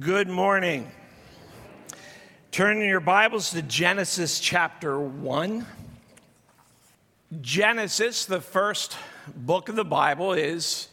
Good 0.00 0.28
morning. 0.28 0.90
Turn 2.50 2.82
your 2.82 3.00
Bibles 3.00 3.52
to 3.52 3.62
Genesis 3.62 4.40
chapter 4.40 4.98
1. 4.98 5.64
Genesis, 7.40 8.26
the 8.26 8.42
first 8.42 8.96
book 9.34 9.70
of 9.70 9.76
the 9.76 9.84
Bible, 9.84 10.34
is 10.34 10.88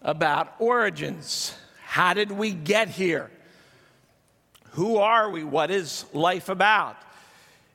about 0.00 0.54
origins. 0.58 1.54
How 1.84 2.14
did 2.14 2.32
we 2.32 2.52
get 2.52 2.88
here? 2.88 3.30
Who 4.70 4.96
are 4.96 5.30
we? 5.30 5.44
What 5.44 5.70
is 5.70 6.06
life 6.12 6.48
about? 6.48 6.96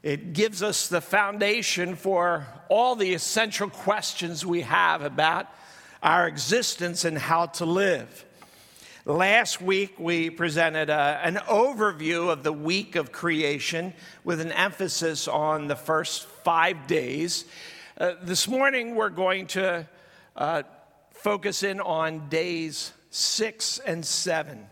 It 0.03 0.33
gives 0.33 0.63
us 0.63 0.89
the 0.89 1.01
foundation 1.01 1.95
for 1.95 2.45
all 2.67 2.95
the 2.95 3.13
essential 3.13 3.69
questions 3.69 4.45
we 4.45 4.61
have 4.61 5.01
about 5.01 5.47
our 6.03 6.27
existence 6.27 7.05
and 7.05 7.17
how 7.17 7.45
to 7.45 7.65
live. 7.65 8.25
Last 9.07 9.61
week, 9.61 9.97
we 9.97 10.29
presented 10.29 10.89
a, 10.89 10.93
uh, 10.93 11.19
an 11.23 11.35
overview 11.47 12.29
of 12.29 12.43
the 12.43 12.51
week 12.51 12.97
of 12.97 13.13
creation 13.13 13.93
with 14.25 14.41
an 14.41 14.51
emphasis 14.51 15.29
on 15.29 15.69
the 15.69 15.77
first 15.77 16.25
five 16.25 16.87
days. 16.87 17.45
Uh, 17.97 18.15
this 18.21 18.49
morning, 18.49 18.95
we're 18.95 19.07
going 19.07 19.47
to 19.47 19.87
uh, 20.35 20.63
focus 21.11 21.63
in 21.63 21.79
on 21.79 22.27
days 22.27 22.91
six 23.09 23.79
and 23.79 24.05
seven. 24.05 24.65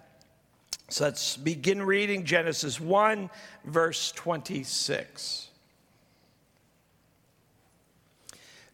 So 0.90 1.06
let's 1.06 1.38
begin 1.38 1.82
reading 1.82 2.26
Genesis 2.26 2.78
1, 2.78 3.30
verse 3.64 4.12
26. 4.12 5.48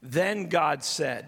Then 0.02 0.50
God 0.50 0.84
said, 0.84 1.28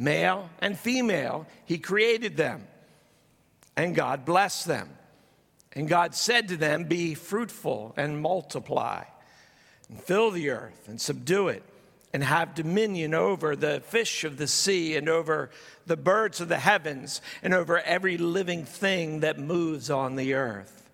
Male 0.00 0.48
and 0.60 0.78
female, 0.78 1.46
he 1.66 1.76
created 1.76 2.34
them. 2.38 2.66
And 3.76 3.94
God 3.94 4.24
blessed 4.24 4.66
them. 4.66 4.88
And 5.74 5.86
God 5.86 6.14
said 6.14 6.48
to 6.48 6.56
them, 6.56 6.84
Be 6.84 7.14
fruitful 7.14 7.92
and 7.98 8.20
multiply, 8.20 9.04
and 9.90 10.00
fill 10.00 10.30
the 10.30 10.48
earth 10.48 10.88
and 10.88 10.98
subdue 10.98 11.48
it, 11.48 11.62
and 12.14 12.24
have 12.24 12.54
dominion 12.54 13.12
over 13.12 13.54
the 13.54 13.82
fish 13.86 14.24
of 14.24 14.38
the 14.38 14.46
sea, 14.46 14.96
and 14.96 15.06
over 15.06 15.50
the 15.86 15.98
birds 15.98 16.40
of 16.40 16.48
the 16.48 16.58
heavens, 16.58 17.20
and 17.42 17.52
over 17.52 17.78
every 17.78 18.16
living 18.16 18.64
thing 18.64 19.20
that 19.20 19.38
moves 19.38 19.90
on 19.90 20.16
the 20.16 20.32
earth. 20.32 20.88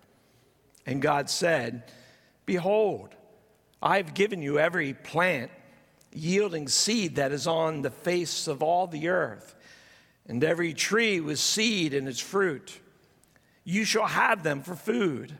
And 0.85 1.01
God 1.01 1.29
said, 1.29 1.83
Behold, 2.45 3.15
I've 3.81 4.13
given 4.13 4.41
you 4.41 4.59
every 4.59 4.93
plant 4.93 5.49
yielding 6.17 6.67
seed 6.67 7.15
that 7.15 7.31
is 7.31 7.47
on 7.47 7.81
the 7.81 7.91
face 7.91 8.47
of 8.47 8.63
all 8.63 8.87
the 8.87 9.07
earth, 9.07 9.55
and 10.27 10.43
every 10.43 10.73
tree 10.73 11.19
with 11.19 11.39
seed 11.39 11.93
in 11.93 12.07
its 12.07 12.19
fruit. 12.19 12.79
You 13.63 13.85
shall 13.85 14.07
have 14.07 14.43
them 14.43 14.61
for 14.61 14.75
food. 14.75 15.37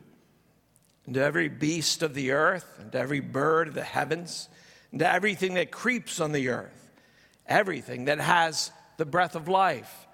And 1.06 1.16
every 1.16 1.48
beast 1.48 2.02
of 2.02 2.12
the 2.12 2.32
earth, 2.32 2.78
and 2.78 2.94
every 2.94 3.20
bird 3.20 3.68
of 3.68 3.74
the 3.74 3.82
heavens, 3.82 4.50
and 4.92 5.00
everything 5.00 5.54
that 5.54 5.70
creeps 5.70 6.20
on 6.20 6.32
the 6.32 6.50
earth, 6.50 6.90
everything 7.46 8.04
that 8.06 8.20
has 8.20 8.70
the 8.98 9.06
breath 9.06 9.34
of 9.34 9.48
life. 9.48 10.06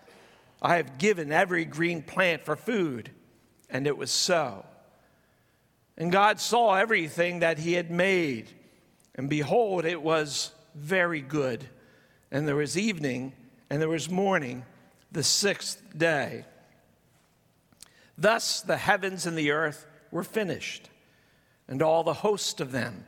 I 0.63 0.77
have 0.77 0.99
given 0.99 1.33
every 1.33 1.65
green 1.65 2.03
plant 2.03 2.45
for 2.45 2.55
food. 2.55 3.11
And 3.69 3.89
it 3.89 3.99
was 3.99 4.13
so. 4.13 4.65
And 5.97 6.13
God 6.13 6.39
saw 6.39 6.75
everything 6.75 7.41
that 7.41 7.59
He 7.59 7.73
had 7.73 7.91
made, 7.91 8.49
and 9.17 9.29
behold, 9.29 9.85
it 9.85 10.01
was 10.01 10.53
very 10.75 11.21
good. 11.21 11.65
And 12.31 12.47
there 12.49 12.57
was 12.57 12.77
evening, 12.77 13.33
and 13.71 13.81
there 13.81 13.89
was 13.89 14.11
morning, 14.11 14.65
the 15.13 15.23
sixth 15.23 15.83
day. 15.97 16.45
Thus 18.19 18.61
the 18.61 18.77
heavens 18.77 19.27
and 19.27 19.37
the 19.37 19.51
earth 19.51 19.87
were 20.11 20.25
finished, 20.25 20.89
and 21.69 21.83
all 21.83 22.05
the 22.05 22.13
host 22.13 22.61
of 22.61 22.73
them. 22.73 23.05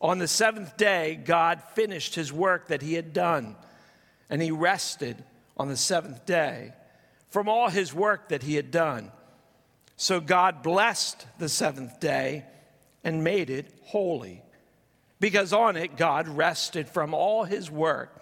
On 0.00 0.18
the 0.18 0.28
seventh 0.28 0.76
day, 0.76 1.14
God 1.24 1.62
finished 1.74 2.14
his 2.14 2.32
work 2.32 2.68
that 2.68 2.82
he 2.82 2.94
had 2.94 3.12
done, 3.12 3.56
and 4.28 4.42
he 4.42 4.50
rested 4.50 5.24
on 5.56 5.68
the 5.68 5.76
seventh 5.76 6.26
day 6.26 6.72
from 7.30 7.48
all 7.48 7.68
his 7.68 7.94
work 7.94 8.28
that 8.28 8.42
he 8.42 8.54
had 8.54 8.70
done. 8.70 9.10
So 9.96 10.20
God 10.20 10.62
blessed 10.62 11.26
the 11.38 11.48
seventh 11.48 12.00
day 12.00 12.44
and 13.02 13.24
made 13.24 13.50
it 13.50 13.72
holy, 13.84 14.42
because 15.20 15.52
on 15.52 15.76
it 15.76 15.96
God 15.96 16.28
rested 16.28 16.88
from 16.88 17.14
all 17.14 17.44
his 17.44 17.70
work 17.70 18.20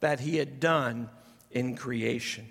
that 0.00 0.20
he 0.20 0.36
had 0.36 0.60
done 0.60 1.08
in 1.50 1.76
creation. 1.76 2.46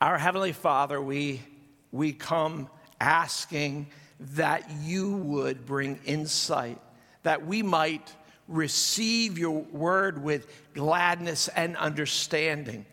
Our 0.00 0.18
Heavenly 0.18 0.52
Father, 0.52 1.00
we, 1.00 1.42
we 1.90 2.12
come 2.12 2.68
asking 3.00 3.88
that 4.20 4.70
you 4.80 5.16
would 5.16 5.66
bring 5.66 6.00
insight, 6.04 6.78
that 7.22 7.46
we 7.46 7.62
might 7.62 8.14
receive 8.46 9.38
your 9.38 9.62
word 9.62 10.22
with 10.22 10.46
gladness 10.74 11.48
and 11.48 11.76
understanding, 11.76 12.86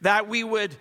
that 0.00 0.28
we 0.28 0.42
would 0.42 0.74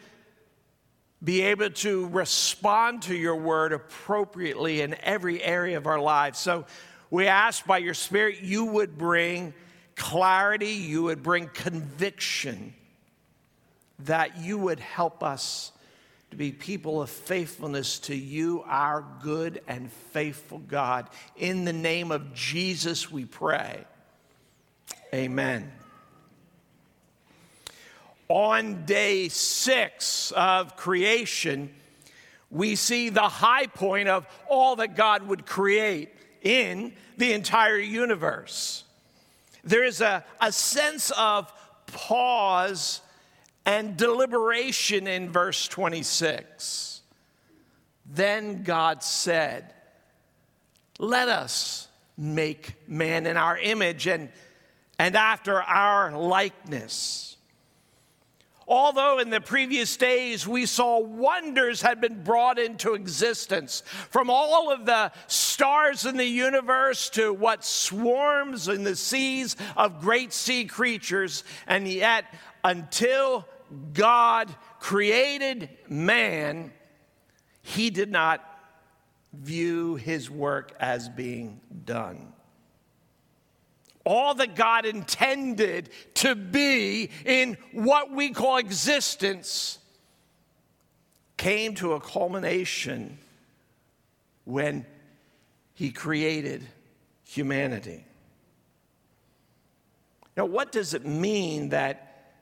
be 1.23 1.41
able 1.41 1.69
to 1.69 2.07
respond 2.07 3.01
to 3.03 3.15
your 3.15 3.35
word 3.35 3.73
appropriately 3.73 4.81
in 4.81 4.95
every 5.01 5.43
area 5.43 5.77
of 5.77 5.85
our 5.85 5.99
lives. 5.99 6.39
So 6.39 6.65
we 7.09 7.27
ask 7.27 7.65
by 7.65 7.79
your 7.79 7.93
Spirit 7.93 8.41
you 8.41 8.65
would 8.65 8.97
bring 8.97 9.53
clarity, 9.95 10.73
you 10.73 11.03
would 11.03 11.23
bring 11.23 11.47
conviction, 11.47 12.73
that 13.99 14.37
you 14.39 14.57
would 14.57 14.79
help 14.79 15.23
us 15.23 15.71
to 16.31 16.37
be 16.37 16.51
people 16.51 17.01
of 17.01 17.09
faithfulness 17.09 17.99
to 17.99 18.15
you, 18.15 18.63
our 18.67 19.03
good 19.21 19.61
and 19.67 19.91
faithful 20.11 20.59
God. 20.59 21.09
In 21.35 21.65
the 21.65 21.73
name 21.73 22.11
of 22.11 22.33
Jesus, 22.33 23.11
we 23.11 23.25
pray. 23.25 23.83
Amen 25.13 25.71
on 28.29 28.85
day 28.85 29.27
six 29.27 30.31
of 30.31 30.77
creation, 30.77 31.73
we 32.51 32.75
see 32.75 33.09
the 33.09 33.21
high 33.21 33.65
point 33.65 34.07
of 34.07 34.27
all 34.47 34.77
that 34.77 34.95
God 34.95 35.23
would 35.23 35.45
create 35.45 36.09
in 36.41 36.93
the 37.17 37.33
entire 37.33 37.77
universe. 37.77 38.83
There 39.63 39.83
is 39.83 40.01
a, 40.01 40.23
a 40.41 40.51
sense 40.51 41.11
of 41.11 41.51
pause 41.87 43.01
and 43.65 43.97
deliberation 43.97 45.07
in 45.07 45.31
verse 45.31 45.67
26. 45.67 47.01
Then 48.05 48.63
God 48.63 49.03
said, 49.03 49.73
Let 50.97 51.27
us 51.27 51.87
make 52.17 52.75
man 52.87 53.25
in 53.25 53.37
our 53.37 53.57
image 53.57 54.07
and, 54.07 54.29
and 54.97 55.15
after 55.15 55.61
our 55.61 56.17
likeness 56.17 57.28
Although 58.69 59.17
in 59.17 59.31
the 59.31 59.41
previous 59.41 59.97
days 59.97 60.47
we 60.47 60.67
saw 60.67 60.99
wonders 60.99 61.81
had 61.81 61.99
been 61.99 62.23
brought 62.23 62.59
into 62.59 62.93
existence, 62.93 63.81
from 64.11 64.29
all 64.29 64.71
of 64.71 64.85
the 64.85 65.11
stars 65.25 66.05
in 66.05 66.17
the 66.17 66.23
universe 66.23 67.09
to 67.11 67.33
what 67.33 67.65
swarms 67.65 68.67
in 68.67 68.83
the 68.83 68.95
seas 68.95 69.55
of 69.75 69.99
great 70.01 70.31
sea 70.31 70.65
creatures, 70.65 71.43
and 71.65 71.87
yet 71.87 72.25
until 72.63 73.47
God 73.93 74.53
created 74.79 75.69
man, 75.87 76.71
he 77.63 77.89
did 77.89 78.11
not 78.11 78.45
view 79.33 79.95
his 79.95 80.29
work 80.29 80.75
as 80.79 81.09
being 81.09 81.59
done 81.85 82.33
all 84.05 84.35
that 84.35 84.55
God 84.55 84.85
intended 84.85 85.89
to 86.15 86.35
be 86.35 87.09
in 87.25 87.57
what 87.71 88.11
we 88.11 88.31
call 88.31 88.57
existence 88.57 89.77
came 91.37 91.75
to 91.75 91.93
a 91.93 91.99
culmination 91.99 93.17
when 94.45 94.85
He 95.73 95.91
created 95.91 96.65
humanity. 97.23 98.05
Now, 100.35 100.45
what 100.45 100.71
does 100.71 100.93
it 100.93 101.05
mean 101.05 101.69
that 101.69 102.33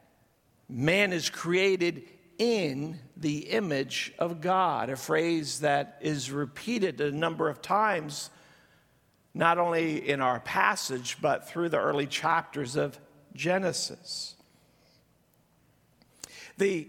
man 0.69 1.13
is 1.13 1.29
created 1.29 2.03
in 2.37 2.99
the 3.15 3.39
image 3.49 4.13
of 4.19 4.41
God, 4.41 4.89
a 4.89 4.95
phrase 4.95 5.61
that 5.61 5.97
is 6.01 6.31
repeated 6.31 7.01
a 7.01 7.11
number 7.11 7.49
of 7.49 7.61
times, 7.61 8.29
not 9.37 9.59
only 9.59 10.09
in 10.09 10.19
our 10.19 10.39
passage, 10.39 11.17
but 11.21 11.47
through 11.47 11.69
the 11.69 11.77
early 11.77 12.07
chapters 12.07 12.75
of 12.75 12.97
Genesis. 13.35 14.33
The, 16.57 16.87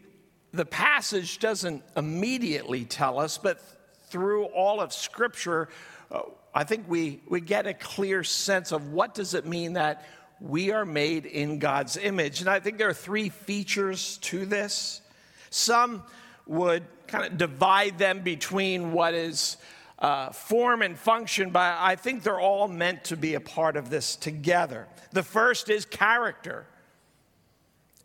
the 0.53 0.65
passage 0.65 1.41
doesn't 1.41 1.83
immediately 1.95 2.87
tell 2.87 3.21
us, 3.21 3.37
but 3.37 3.61
through 4.09 4.45
all 4.47 4.81
of 4.81 4.95
Scripture, 4.95 5.69
uh, 6.11 6.23
I 6.55 6.65
think 6.65 6.87
we, 6.89 7.21
we 7.29 7.43
get 7.43 7.67
a 7.67 7.75
clear 7.75 8.25
sense 8.25 8.73
of 8.73 8.93
what 8.93 9.15
does 9.15 9.35
it 9.35 9.45
mean 9.45 9.75
that 9.75 10.07
we 10.41 10.71
are 10.71 10.87
made 10.87 11.27
in 11.27 11.59
God's 11.59 11.99
image. 11.99 12.41
And 12.41 12.49
I 12.49 12.61
think 12.61 12.79
there 12.79 12.89
are 12.89 12.95
three 12.95 13.29
features 13.29 14.17
to 14.23 14.47
this. 14.47 15.03
Some 15.51 16.03
would 16.47 16.85
kind 17.09 17.27
of 17.27 17.37
divide 17.37 17.99
them 17.99 18.21
between 18.23 18.93
what 18.93 19.13
is 19.13 19.59
uh, 19.99 20.31
form 20.31 20.83
and 20.83 20.97
function, 20.97 21.51
but 21.51 21.77
I 21.79 21.97
think 21.97 22.23
they're 22.23 22.41
all 22.41 22.69
meant 22.69 23.05
to 23.05 23.17
be 23.17 23.35
a 23.35 23.41
part 23.41 23.77
of 23.77 23.91
this 23.91 24.17
together. 24.17 24.87
The 25.13 25.23
first 25.23 25.69
is 25.71 25.85
character. 25.85 26.67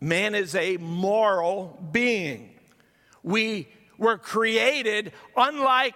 Man 0.02 0.36
is 0.36 0.56
a 0.56 0.78
moral 0.78 1.80
being. 1.92 2.50
We 3.22 3.68
were 3.98 4.18
created 4.18 5.14
unlike 5.38 5.96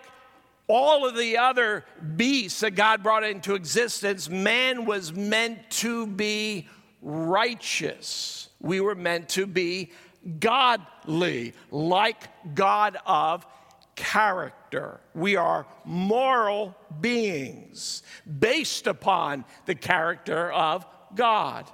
all 0.68 1.08
of 1.08 1.16
the 1.16 1.38
other 1.38 1.84
beasts 2.16 2.60
that 2.60 2.72
God 2.72 3.02
brought 3.02 3.24
into 3.24 3.56
existence. 3.56 4.30
Man 4.30 4.86
was 4.86 5.14
meant 5.14 5.70
to 5.72 6.06
be 6.06 6.68
righteous. 7.02 8.50
We 8.60 8.82
were 8.82 8.96
meant 8.96 9.30
to 9.30 9.48
be 9.48 9.92
godly, 10.40 11.54
like 11.72 12.54
God 12.54 12.98
of 13.06 13.46
character. 13.98 15.02
We 15.14 15.36
are 15.36 15.66
moral 15.84 16.76
beings 17.02 18.04
based 18.40 18.88
upon 18.88 19.44
the 19.66 19.76
character 19.76 20.50
of 20.54 20.86
God. 21.14 21.70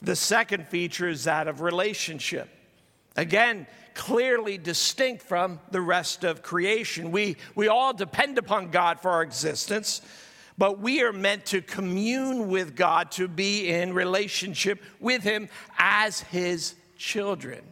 The 0.00 0.14
second 0.14 0.68
feature 0.68 1.08
is 1.08 1.24
that 1.24 1.48
of 1.48 1.62
relationship. 1.62 2.48
Again, 3.16 3.66
clearly 3.94 4.58
distinct 4.58 5.22
from 5.22 5.60
the 5.70 5.80
rest 5.80 6.24
of 6.24 6.42
creation. 6.42 7.10
We, 7.10 7.36
we 7.54 7.68
all 7.68 7.94
depend 7.94 8.38
upon 8.38 8.70
God 8.70 9.00
for 9.00 9.10
our 9.10 9.22
existence, 9.22 10.02
but 10.58 10.78
we 10.78 11.02
are 11.02 11.12
meant 11.12 11.46
to 11.46 11.62
commune 11.62 12.48
with 12.48 12.76
God, 12.76 13.10
to 13.12 13.28
be 13.28 13.70
in 13.70 13.94
relationship 13.94 14.82
with 15.00 15.22
Him 15.22 15.48
as 15.78 16.20
His 16.20 16.74
children. 16.98 17.62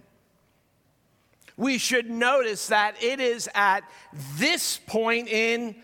We 1.56 1.78
should 1.78 2.10
notice 2.10 2.68
that 2.68 3.02
it 3.02 3.20
is 3.20 3.48
at 3.54 3.84
this 4.36 4.78
point 4.86 5.28
in 5.28 5.76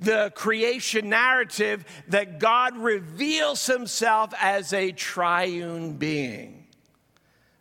the 0.00 0.32
creation 0.34 1.08
narrative 1.08 1.84
that 2.08 2.38
God 2.38 2.76
reveals 2.76 3.66
himself 3.66 4.32
as 4.40 4.72
a 4.72 4.92
triune 4.92 5.94
being. 5.94 6.66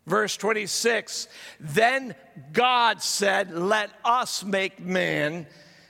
Verse 0.06 0.38
26 0.38 1.27
Then 1.59 2.15
God 2.53 3.01
said, 3.01 3.51
Let 3.51 3.91
us 4.06 4.44
make 4.44 4.80
man 4.80 5.47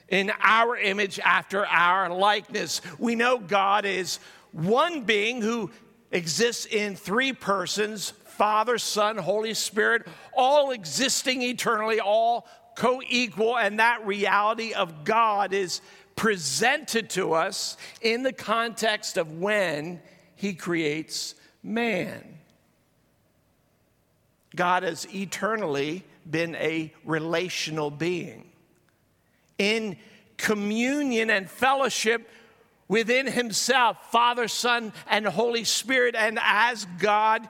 in 0.08 0.32
our 0.40 0.76
image 0.76 1.20
after 1.20 1.66
our 1.66 2.10
likeness. 2.10 2.80
We 2.98 3.14
know 3.14 3.38
God 3.38 3.84
is 3.84 4.18
one 4.52 5.02
being 5.02 5.42
who 5.42 5.70
exists 6.10 6.66
in 6.66 6.96
three 6.96 7.32
persons 7.32 8.12
Father, 8.38 8.78
Son, 8.78 9.18
Holy 9.18 9.52
Spirit, 9.52 10.06
all 10.32 10.70
existing 10.70 11.42
eternally, 11.42 11.98
all 11.98 12.46
co 12.76 13.02
equal, 13.08 13.58
and 13.58 13.80
that 13.80 14.06
reality 14.06 14.72
of 14.74 15.02
God 15.02 15.52
is 15.52 15.80
presented 16.14 17.10
to 17.10 17.32
us 17.34 17.76
in 18.00 18.22
the 18.22 18.32
context 18.32 19.16
of 19.16 19.40
when 19.40 20.00
he 20.36 20.54
creates 20.54 21.34
man. 21.64 22.38
God 24.54 24.84
has 24.84 25.12
eternally 25.12 26.04
been 26.28 26.54
a 26.54 26.92
relational 27.04 27.90
being. 27.90 28.48
In 29.58 29.96
communion 30.36 31.28
and 31.28 31.50
fellowship 31.50 32.30
within 32.86 33.26
himself, 33.26 34.12
Father, 34.12 34.46
Son, 34.46 34.92
and 35.08 35.26
Holy 35.26 35.64
Spirit, 35.64 36.14
and 36.14 36.38
as 36.40 36.84
God 37.00 37.48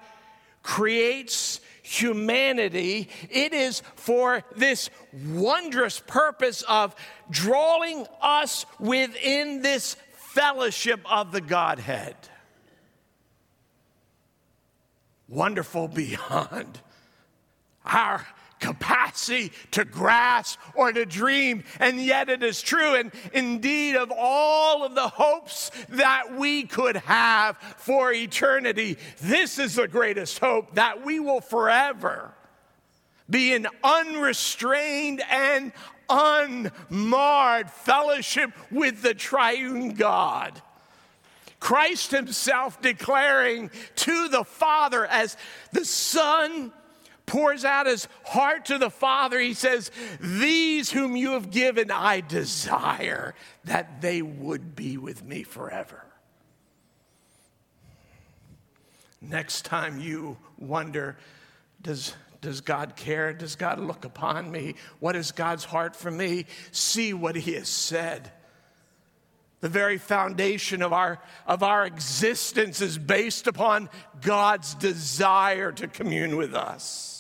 creates 0.63 1.61
humanity, 1.83 3.09
it 3.31 3.55
is 3.55 3.83
for 3.97 4.43
this 4.55 4.91
wondrous 5.13 6.01
purpose 6.01 6.63
of 6.63 6.95
drawing 7.31 8.07
us 8.21 8.67
within 8.79 9.63
this 9.63 9.97
fellowship 10.13 11.01
of 11.11 11.33
the 11.33 11.41
Godhead. 11.41 12.17
Wonderful 15.29 15.89
beyond 15.89 16.81
our 17.85 18.27
capacity 18.61 19.53
to 19.73 19.85
grasp 19.85 20.59
or 20.75 20.93
to 20.93 21.05
dream, 21.05 21.65
and 21.79 22.01
yet 22.01 22.29
it 22.29 22.43
is 22.43 22.63
true. 22.63 22.95
And 22.95 23.13
indeed, 23.33 23.97
of 23.97 24.13
all 24.17 24.85
of 24.85 24.95
the 24.95 25.09
hopes 25.09 25.71
that 25.91 26.37
we 26.37 26.65
could 26.65 26.97
have 26.97 27.57
for 27.77 28.13
eternity, 28.13 28.99
this 29.21 29.59
is 29.59 29.77
the 29.77 29.89
greatest 29.89 30.39
hope 30.39 30.75
that 30.75 31.05
we 31.05 31.21
will 31.21 31.41
forever 31.41 32.33
be 33.31 33.53
in 33.53 33.67
unrestrained 33.85 35.23
and 35.31 35.73
unmarred 36.09 37.71
fellowship 37.71 38.53
with 38.71 39.03
the 39.03 39.15
triune 39.15 39.95
God. 39.95 40.63
Christ 41.61 42.13
Himself 42.13 42.81
declaring 42.81 43.71
to 43.97 44.29
the 44.29 44.45
Father 44.45 45.05
as 45.07 45.37
the 45.73 45.85
Son 45.85 46.73
pours 47.29 47.65
out 47.65 47.87
his 47.87 48.09
heart 48.25 48.65
to 48.65 48.79
the 48.79 48.91
Father, 48.91 49.39
he 49.39 49.55
says, 49.55 49.93
These 50.21 50.91
whom 50.91 51.15
you 51.15 51.33
have 51.33 51.53
given, 51.53 51.93
I 51.93 52.21
desire 52.23 53.35
that 53.65 54.01
they 54.01 54.23
would 54.23 54.75
be 54.75 54.97
with 54.97 55.23
me 55.25 55.45
forever. 55.45 56.05
Next 59.21 59.65
time 59.65 60.01
you 60.01 60.39
wonder, 60.59 61.19
does, 61.83 62.15
does 62.41 62.61
God 62.63 62.97
care? 62.97 63.33
Does 63.33 63.57
God 63.57 63.79
look 63.79 64.05
upon 64.05 64.51
me? 64.51 64.75
What 64.99 65.15
is 65.15 65.33
God's 65.33 65.65
heart 65.65 65.95
for 65.95 66.11
me? 66.11 66.47
See 66.73 67.13
what 67.13 67.37
he 67.37 67.53
has 67.53 67.69
said. 67.69 68.33
The 69.61 69.69
very 69.69 69.99
foundation 69.99 70.83
of 70.83 70.93
our, 70.93 71.19
of 71.47 71.65
our 71.65 71.85
existence 71.85 72.81
is 72.81 72.97
based 72.97 73.49
upon 73.49 73.91
God's 74.21 74.75
desire 74.77 75.73
to 75.73 75.89
commune 75.89 76.37
with 76.37 76.55
us. 76.55 77.18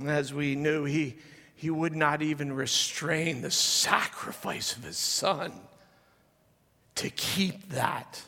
And 0.00 0.08
as 0.08 0.32
we 0.32 0.54
knew, 0.54 0.84
he, 0.84 1.16
he 1.54 1.68
would 1.68 1.94
not 1.94 2.22
even 2.22 2.54
restrain 2.54 3.42
the 3.42 3.50
sacrifice 3.50 4.74
of 4.74 4.82
his 4.82 4.96
son 4.96 5.52
to 6.94 7.10
keep 7.10 7.68
that. 7.70 8.22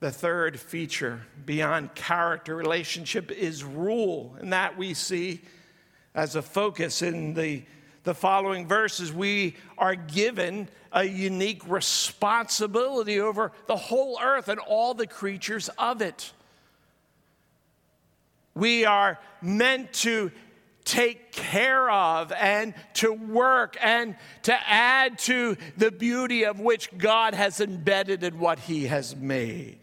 The 0.00 0.10
third 0.10 0.60
feature 0.60 1.22
beyond 1.46 1.94
character 1.94 2.54
relationship 2.54 3.30
is 3.32 3.64
rule, 3.64 4.36
and 4.38 4.52
that 4.52 4.76
we 4.76 4.92
see 4.92 5.40
as 6.14 6.36
a 6.36 6.42
focus 6.42 7.00
in 7.00 7.32
the, 7.32 7.64
the 8.04 8.14
following 8.14 8.68
verses. 8.68 9.12
We 9.12 9.56
are 9.78 9.94
given 9.94 10.68
a 10.92 11.04
unique 11.04 11.62
responsibility 11.66 13.18
over 13.18 13.50
the 13.66 13.76
whole 13.76 14.20
earth 14.22 14.48
and 14.48 14.60
all 14.60 14.92
the 14.92 15.06
creatures 15.06 15.70
of 15.78 16.02
it. 16.02 16.32
We 18.58 18.84
are 18.84 19.20
meant 19.40 19.92
to 19.92 20.32
take 20.84 21.30
care 21.30 21.88
of 21.88 22.32
and 22.32 22.74
to 22.94 23.12
work 23.12 23.76
and 23.80 24.16
to 24.42 24.68
add 24.68 25.20
to 25.20 25.56
the 25.76 25.92
beauty 25.92 26.44
of 26.44 26.58
which 26.58 26.96
God 26.98 27.34
has 27.34 27.60
embedded 27.60 28.24
in 28.24 28.40
what 28.40 28.58
He 28.58 28.86
has 28.86 29.14
made. 29.14 29.78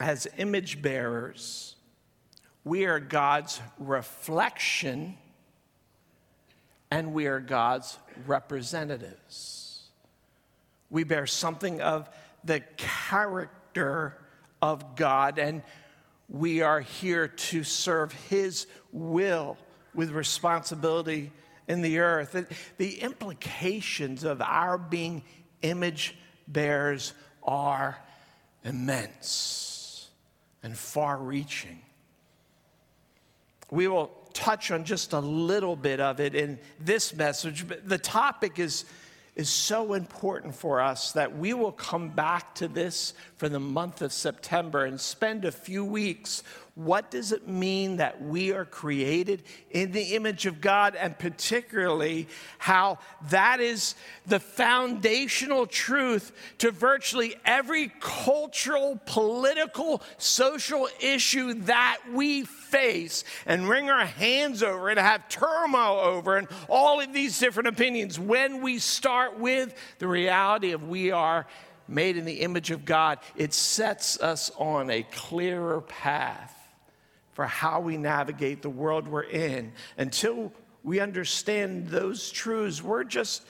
As 0.00 0.26
image 0.38 0.80
bearers, 0.80 1.76
we 2.64 2.86
are 2.86 3.00
God's 3.00 3.60
reflection 3.78 5.18
and 6.90 7.12
we 7.12 7.26
are 7.26 7.40
God's 7.40 7.98
representatives. 8.26 9.82
We 10.88 11.04
bear 11.04 11.26
something 11.26 11.82
of 11.82 12.08
the 12.44 12.60
character 12.78 14.16
of 14.62 14.96
God, 14.96 15.38
and 15.38 15.62
we 16.28 16.62
are 16.62 16.80
here 16.80 17.28
to 17.28 17.64
serve 17.64 18.12
His 18.30 18.66
will 18.92 19.58
with 19.92 20.10
responsibility 20.12 21.32
in 21.68 21.82
the 21.82 21.98
earth. 21.98 22.36
The 22.78 23.00
implications 23.00 24.24
of 24.24 24.40
our 24.40 24.78
being 24.78 25.24
image 25.60 26.16
bears 26.48 27.12
are 27.42 27.98
immense 28.64 30.08
and 30.62 30.78
far 30.78 31.18
reaching. 31.18 31.80
We 33.70 33.88
will 33.88 34.10
touch 34.32 34.70
on 34.70 34.84
just 34.84 35.12
a 35.12 35.18
little 35.18 35.76
bit 35.76 36.00
of 36.00 36.20
it 36.20 36.34
in 36.34 36.58
this 36.80 37.14
message, 37.14 37.66
but 37.66 37.88
the 37.88 37.98
topic 37.98 38.58
is, 38.58 38.84
is 39.34 39.48
so 39.48 39.94
important 39.94 40.54
for 40.54 40.80
us 40.80 41.12
that 41.12 41.36
we 41.36 41.54
will 41.54 41.72
come 41.72 42.08
back 42.10 42.54
to 42.54 42.68
this 42.68 43.14
for 43.36 43.48
the 43.48 43.60
month 43.60 44.02
of 44.02 44.12
September 44.12 44.84
and 44.84 45.00
spend 45.00 45.44
a 45.44 45.52
few 45.52 45.84
weeks 45.84 46.42
what 46.74 47.10
does 47.10 47.32
it 47.32 47.46
mean 47.46 47.98
that 47.98 48.22
we 48.22 48.50
are 48.52 48.64
created 48.64 49.42
in 49.70 49.92
the 49.92 50.14
image 50.14 50.46
of 50.46 50.62
God, 50.62 50.96
and 50.96 51.18
particularly 51.18 52.28
how 52.56 52.98
that 53.28 53.60
is 53.60 53.94
the 54.26 54.40
foundational 54.40 55.66
truth 55.66 56.32
to 56.58 56.70
virtually 56.70 57.34
every 57.44 57.92
cultural, 58.00 58.98
political, 59.04 60.02
social 60.16 60.88
issue 61.00 61.52
that 61.64 61.98
we 62.10 62.44
face 62.44 63.24
and 63.44 63.68
wring 63.68 63.90
our 63.90 64.06
hands 64.06 64.62
over 64.62 64.88
and 64.88 64.98
have 64.98 65.28
turmoil 65.28 65.98
over, 65.98 66.38
and 66.38 66.48
all 66.70 67.00
of 67.00 67.12
these 67.12 67.38
different 67.38 67.68
opinions? 67.68 68.18
When 68.18 68.62
we 68.62 68.78
start 68.78 69.38
with 69.38 69.74
the 69.98 70.08
reality 70.08 70.72
of 70.72 70.88
we 70.88 71.10
are 71.10 71.46
made 71.86 72.16
in 72.16 72.24
the 72.24 72.40
image 72.40 72.70
of 72.70 72.86
God, 72.86 73.18
it 73.36 73.52
sets 73.52 74.18
us 74.20 74.50
on 74.56 74.88
a 74.88 75.02
clearer 75.02 75.82
path 75.82 76.60
for 77.32 77.46
how 77.46 77.80
we 77.80 77.96
navigate 77.96 78.62
the 78.62 78.70
world 78.70 79.08
we're 79.08 79.22
in. 79.22 79.72
Until 79.96 80.52
we 80.84 81.00
understand 81.00 81.88
those 81.88 82.30
truths, 82.30 82.82
we're 82.82 83.04
just 83.04 83.42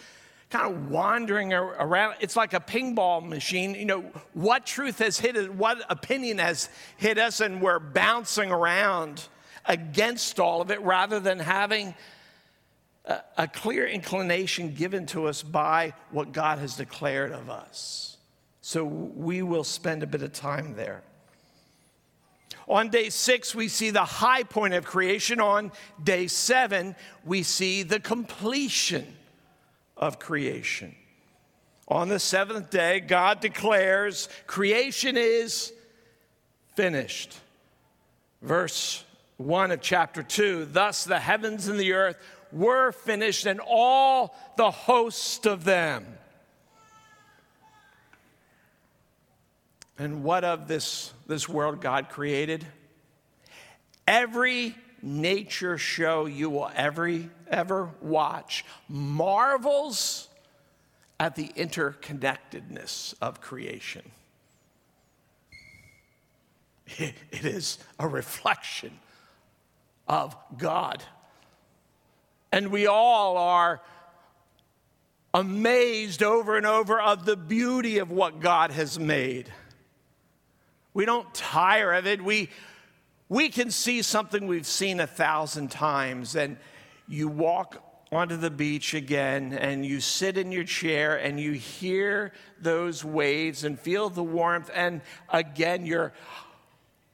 kind 0.50 0.74
of 0.74 0.90
wandering 0.90 1.52
around. 1.52 2.16
It's 2.20 2.36
like 2.36 2.52
a 2.52 2.60
ping 2.60 2.94
pong 2.94 3.28
machine. 3.28 3.74
You 3.74 3.86
know, 3.86 4.00
what 4.34 4.66
truth 4.66 4.98
has 4.98 5.18
hit 5.18 5.36
us, 5.36 5.48
what 5.48 5.82
opinion 5.88 6.38
has 6.38 6.68
hit 6.96 7.18
us, 7.18 7.40
and 7.40 7.60
we're 7.60 7.78
bouncing 7.78 8.50
around 8.50 9.26
against 9.64 10.38
all 10.38 10.60
of 10.60 10.70
it 10.70 10.80
rather 10.82 11.20
than 11.20 11.38
having 11.38 11.94
a, 13.06 13.20
a 13.38 13.48
clear 13.48 13.86
inclination 13.86 14.74
given 14.74 15.06
to 15.06 15.26
us 15.26 15.42
by 15.42 15.94
what 16.10 16.32
God 16.32 16.58
has 16.58 16.76
declared 16.76 17.32
of 17.32 17.48
us. 17.48 18.18
So 18.60 18.84
we 18.84 19.42
will 19.42 19.64
spend 19.64 20.02
a 20.02 20.06
bit 20.06 20.22
of 20.22 20.32
time 20.32 20.74
there. 20.76 21.02
On 22.72 22.88
day 22.88 23.10
six, 23.10 23.54
we 23.54 23.68
see 23.68 23.90
the 23.90 24.02
high 24.02 24.44
point 24.44 24.72
of 24.72 24.86
creation. 24.86 25.42
On 25.42 25.70
day 26.02 26.26
seven, 26.26 26.96
we 27.22 27.42
see 27.42 27.82
the 27.82 28.00
completion 28.00 29.06
of 29.94 30.18
creation. 30.18 30.94
On 31.86 32.08
the 32.08 32.18
seventh 32.18 32.70
day, 32.70 33.00
God 33.00 33.40
declares 33.40 34.30
creation 34.46 35.18
is 35.18 35.70
finished. 36.74 37.38
Verse 38.40 39.04
1 39.36 39.72
of 39.72 39.82
chapter 39.82 40.22
2 40.22 40.64
Thus 40.64 41.04
the 41.04 41.18
heavens 41.18 41.68
and 41.68 41.78
the 41.78 41.92
earth 41.92 42.16
were 42.52 42.90
finished, 42.90 43.44
and 43.44 43.60
all 43.60 44.34
the 44.56 44.70
host 44.70 45.44
of 45.44 45.64
them. 45.64 46.06
And 50.02 50.24
what 50.24 50.42
of 50.42 50.66
this, 50.66 51.12
this 51.28 51.48
world 51.48 51.80
God 51.80 52.08
created? 52.08 52.66
Every 54.04 54.74
nature 55.00 55.78
show 55.78 56.26
you 56.26 56.50
will 56.50 56.72
ever, 56.74 57.20
ever 57.46 57.88
watch 58.00 58.64
marvels 58.88 60.26
at 61.20 61.36
the 61.36 61.46
interconnectedness 61.56 63.14
of 63.22 63.40
creation. 63.40 64.02
It 66.98 67.14
is 67.30 67.78
a 67.96 68.08
reflection 68.08 68.98
of 70.08 70.34
God. 70.58 71.00
And 72.50 72.72
we 72.72 72.88
all 72.88 73.36
are 73.36 73.80
amazed 75.32 76.24
over 76.24 76.56
and 76.56 76.66
over 76.66 77.00
of 77.00 77.24
the 77.24 77.36
beauty 77.36 77.98
of 77.98 78.10
what 78.10 78.40
God 78.40 78.72
has 78.72 78.98
made. 78.98 79.48
We 80.94 81.04
don't 81.04 81.32
tire 81.34 81.92
of 81.92 82.06
it. 82.06 82.22
We, 82.22 82.50
we 83.28 83.48
can 83.48 83.70
see 83.70 84.02
something 84.02 84.46
we've 84.46 84.66
seen 84.66 85.00
a 85.00 85.06
thousand 85.06 85.70
times, 85.70 86.36
and 86.36 86.56
you 87.08 87.28
walk 87.28 87.82
onto 88.12 88.36
the 88.36 88.50
beach 88.50 88.92
again 88.92 89.54
and 89.54 89.86
you 89.86 89.98
sit 89.98 90.36
in 90.36 90.52
your 90.52 90.64
chair 90.64 91.16
and 91.16 91.40
you 91.40 91.52
hear 91.52 92.30
those 92.60 93.02
waves 93.02 93.64
and 93.64 93.80
feel 93.80 94.10
the 94.10 94.22
warmth, 94.22 94.70
and 94.74 95.00
again, 95.30 95.86
you're, 95.86 96.12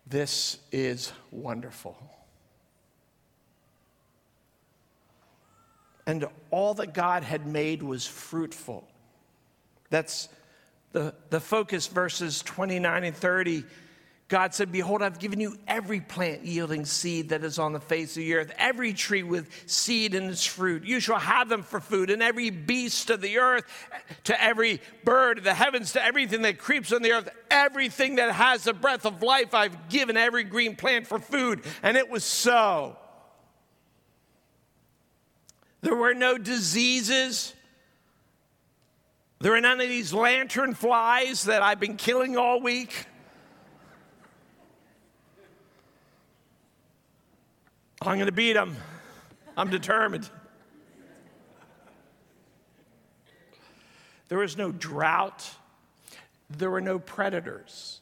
this 0.08 0.58
is 0.72 1.12
wonderful. 1.30 1.96
And 6.04 6.26
all 6.50 6.74
that 6.74 6.94
God 6.94 7.22
had 7.22 7.46
made 7.46 7.82
was 7.82 8.06
fruitful. 8.06 8.88
That's 9.90 10.28
the, 10.92 11.14
the 11.30 11.40
focus 11.40 11.86
verses 11.86 12.42
29 12.42 13.04
and 13.04 13.16
30, 13.16 13.64
God 14.28 14.52
said, 14.52 14.70
Behold, 14.70 15.00
I've 15.00 15.18
given 15.18 15.40
you 15.40 15.56
every 15.66 16.00
plant 16.00 16.44
yielding 16.44 16.84
seed 16.84 17.30
that 17.30 17.44
is 17.44 17.58
on 17.58 17.72
the 17.72 17.80
face 17.80 18.10
of 18.10 18.20
the 18.20 18.34
earth, 18.34 18.52
every 18.58 18.92
tree 18.92 19.22
with 19.22 19.48
seed 19.66 20.14
in 20.14 20.24
its 20.24 20.44
fruit. 20.44 20.84
You 20.84 21.00
shall 21.00 21.18
have 21.18 21.48
them 21.48 21.62
for 21.62 21.80
food, 21.80 22.10
and 22.10 22.22
every 22.22 22.50
beast 22.50 23.08
of 23.08 23.22
the 23.22 23.38
earth, 23.38 23.64
to 24.24 24.42
every 24.42 24.82
bird 25.02 25.38
of 25.38 25.44
the 25.44 25.54
heavens, 25.54 25.92
to 25.92 26.04
everything 26.04 26.42
that 26.42 26.58
creeps 26.58 26.92
on 26.92 27.00
the 27.00 27.12
earth, 27.12 27.30
everything 27.50 28.16
that 28.16 28.32
has 28.32 28.64
the 28.64 28.74
breath 28.74 29.06
of 29.06 29.22
life, 29.22 29.54
I've 29.54 29.88
given 29.88 30.18
every 30.18 30.44
green 30.44 30.76
plant 30.76 31.06
for 31.06 31.18
food. 31.18 31.62
And 31.82 31.96
it 31.96 32.10
was 32.10 32.22
so. 32.22 32.98
There 35.80 35.96
were 35.96 36.14
no 36.14 36.36
diseases 36.36 37.54
there 39.40 39.54
are 39.54 39.60
none 39.60 39.80
of 39.80 39.88
these 39.88 40.12
lantern 40.12 40.74
flies 40.74 41.44
that 41.44 41.62
I've 41.62 41.78
been 41.78 41.96
killing 41.96 42.36
all 42.36 42.60
week. 42.60 43.06
I'm 48.02 48.16
going 48.16 48.26
to 48.26 48.32
beat 48.32 48.52
them. 48.52 48.76
I'm 49.56 49.70
determined. 49.70 50.28
There 54.28 54.38
was 54.38 54.56
no 54.56 54.72
drought. 54.72 55.48
There 56.50 56.70
were 56.70 56.80
no 56.80 56.98
predators. 56.98 58.00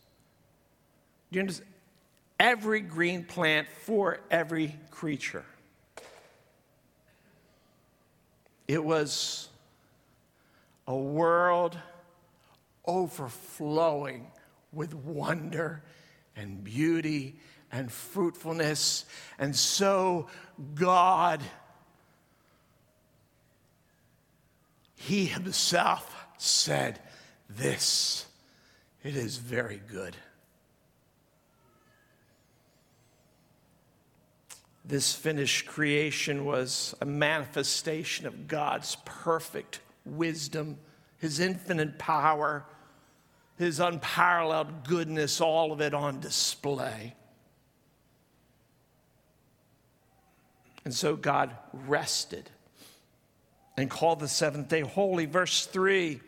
Do 1.30 1.36
you 1.36 1.40
understand? 1.40 1.70
Every 2.38 2.80
green 2.80 3.24
plant 3.24 3.66
for 3.84 4.20
every 4.30 4.76
creature. 4.90 5.44
It 8.68 8.84
was 8.84 9.48
a 10.86 10.96
world 10.96 11.78
overflowing 12.86 14.30
with 14.72 14.94
wonder 14.94 15.82
and 16.36 16.62
beauty 16.62 17.36
and 17.72 17.90
fruitfulness. 17.90 19.04
And 19.38 19.54
so, 19.54 20.28
God, 20.74 21.42
He 24.94 25.26
Himself 25.26 26.26
said, 26.38 27.00
This, 27.48 28.26
it 29.02 29.16
is 29.16 29.38
very 29.38 29.80
good. 29.90 30.16
This 34.84 35.12
finished 35.12 35.66
creation 35.66 36.44
was 36.44 36.94
a 37.00 37.06
manifestation 37.06 38.24
of 38.24 38.46
God's 38.46 38.96
perfect 39.04 39.80
wisdom, 40.06 40.78
his 41.18 41.40
infinite 41.40 41.98
power, 41.98 42.64
his 43.58 43.80
unparalleled 43.80 44.86
goodness, 44.86 45.40
all 45.40 45.72
of 45.72 45.80
it 45.80 45.94
on 45.94 46.20
display. 46.20 47.14
And 50.84 50.94
so 50.94 51.16
God 51.16 51.56
rested 51.72 52.48
and 53.76 53.90
called 53.90 54.20
the 54.20 54.28
seventh 54.28 54.68
day 54.68 54.82
holy. 54.82 55.26
Verse 55.26 55.66
3, 55.66 56.20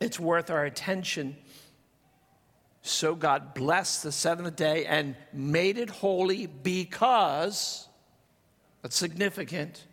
it's 0.00 0.20
worth 0.20 0.50
our 0.50 0.64
attention. 0.64 1.36
So 2.82 3.16
God 3.16 3.52
blessed 3.52 4.04
the 4.04 4.12
seventh 4.12 4.54
day 4.54 4.86
and 4.86 5.16
made 5.32 5.76
it 5.76 5.90
holy 5.90 6.46
because, 6.46 7.88
that's 8.82 8.96
significant, 8.96 9.85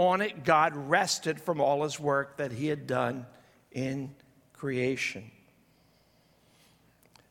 on 0.00 0.22
it, 0.22 0.44
God 0.44 0.74
rested 0.74 1.38
from 1.38 1.60
all 1.60 1.82
his 1.82 2.00
work 2.00 2.38
that 2.38 2.52
he 2.52 2.68
had 2.68 2.86
done 2.86 3.26
in 3.70 4.14
creation. 4.54 5.30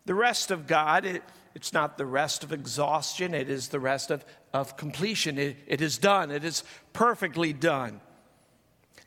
The 0.05 0.13
rest 0.13 0.51
of 0.51 0.67
God, 0.67 1.03
it, 1.03 1.23
it's 1.55 1.73
not 1.73 1.97
the 1.97 2.05
rest 2.05 2.43
of 2.43 2.53
exhaustion, 2.53 3.33
it 3.33 3.49
is 3.49 3.69
the 3.69 3.79
rest 3.79 4.11
of, 4.11 4.23
of 4.53 4.77
completion. 4.77 5.39
It, 5.39 5.57
it 5.65 5.81
is 5.81 5.97
done, 5.97 6.29
it 6.29 6.43
is 6.43 6.63
perfectly 6.93 7.53
done. 7.53 8.01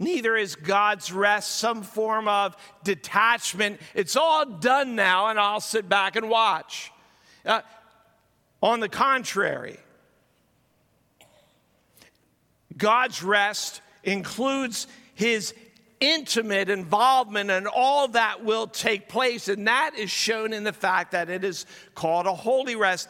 Neither 0.00 0.34
is 0.36 0.56
God's 0.56 1.12
rest 1.12 1.52
some 1.52 1.84
form 1.84 2.26
of 2.26 2.56
detachment. 2.82 3.80
It's 3.94 4.16
all 4.16 4.44
done 4.44 4.96
now, 4.96 5.28
and 5.28 5.38
I'll 5.38 5.60
sit 5.60 5.88
back 5.88 6.16
and 6.16 6.28
watch. 6.28 6.90
Uh, 7.46 7.60
on 8.60 8.80
the 8.80 8.88
contrary, 8.88 9.78
God's 12.76 13.22
rest 13.22 13.80
includes 14.04 14.86
his 15.14 15.54
intimate 16.00 16.68
involvement 16.68 17.50
and 17.50 17.68
all 17.68 18.08
that 18.08 18.44
will 18.44 18.66
take 18.66 19.08
place. 19.08 19.48
And 19.48 19.66
that 19.68 19.92
is 19.96 20.10
shown 20.10 20.52
in 20.52 20.64
the 20.64 20.72
fact 20.72 21.12
that 21.12 21.30
it 21.30 21.44
is 21.44 21.64
called 21.94 22.26
a 22.26 22.34
holy 22.34 22.74
rest. 22.74 23.08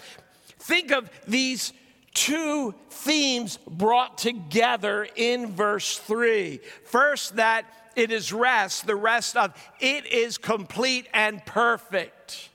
Think 0.59 0.93
of 0.93 1.11
these 1.27 1.73
two 2.15 2.75
themes 2.91 3.59
brought 3.67 4.19
together 4.19 5.09
in 5.17 5.53
verse 5.53 5.99
3. 5.99 6.61
First, 6.85 7.37
that 7.37 7.65
it 7.97 8.11
is 8.11 8.33
rest, 8.33 8.87
the 8.87 8.97
rest 8.97 9.37
of 9.37 9.55
it 9.81 10.07
is 10.07 10.39
complete 10.39 11.09
and 11.13 11.45
perfect. 11.45 12.51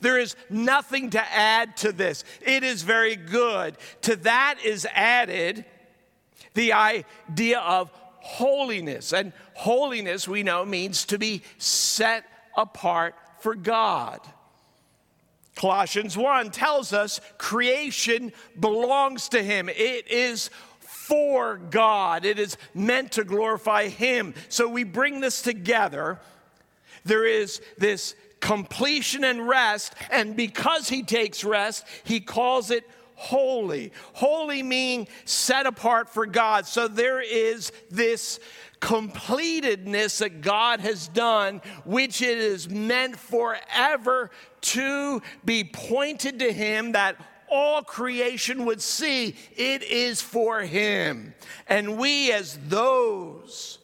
There 0.00 0.18
is 0.18 0.36
nothing 0.48 1.10
to 1.10 1.20
add 1.20 1.76
to 1.78 1.92
this. 1.92 2.24
It 2.40 2.62
is 2.62 2.82
very 2.82 3.16
good. 3.16 3.76
To 4.02 4.16
that 4.16 4.58
is 4.64 4.86
added 4.94 5.64
the 6.58 6.72
idea 6.72 7.60
of 7.60 7.88
holiness. 8.18 9.12
And 9.12 9.32
holiness, 9.54 10.26
we 10.26 10.42
know, 10.42 10.64
means 10.64 11.04
to 11.04 11.16
be 11.16 11.42
set 11.56 12.24
apart 12.56 13.14
for 13.38 13.54
God. 13.54 14.20
Colossians 15.54 16.16
1 16.16 16.50
tells 16.50 16.92
us 16.92 17.20
creation 17.38 18.32
belongs 18.58 19.28
to 19.28 19.40
Him. 19.40 19.68
It 19.68 20.10
is 20.10 20.50
for 20.80 21.58
God, 21.58 22.24
it 22.24 22.40
is 22.40 22.56
meant 22.74 23.12
to 23.12 23.22
glorify 23.22 23.86
Him. 23.86 24.34
So 24.48 24.68
we 24.68 24.82
bring 24.82 25.20
this 25.20 25.42
together. 25.42 26.18
There 27.04 27.24
is 27.24 27.62
this 27.78 28.16
completion 28.40 29.22
and 29.22 29.46
rest, 29.46 29.94
and 30.10 30.34
because 30.34 30.88
He 30.88 31.04
takes 31.04 31.44
rest, 31.44 31.86
He 32.02 32.18
calls 32.18 32.72
it 32.72 32.82
holy. 33.18 33.92
Holy 34.12 34.62
meaning 34.62 35.08
set 35.24 35.66
apart 35.66 36.08
for 36.08 36.24
God. 36.24 36.66
So 36.66 36.86
there 36.86 37.20
is 37.20 37.72
this 37.90 38.38
completedness 38.80 40.18
that 40.20 40.40
God 40.40 40.78
has 40.80 41.08
done, 41.08 41.60
which 41.84 42.22
it 42.22 42.38
is 42.38 42.70
meant 42.70 43.16
forever 43.16 44.30
to 44.60 45.20
be 45.44 45.64
pointed 45.64 46.38
to 46.38 46.52
Him, 46.52 46.92
that 46.92 47.16
all 47.50 47.82
creation 47.82 48.66
would 48.66 48.80
see 48.80 49.34
it 49.56 49.82
is 49.82 50.22
for 50.22 50.60
Him. 50.60 51.34
And 51.66 51.98
we, 51.98 52.30
as 52.30 52.56
those 52.68 53.77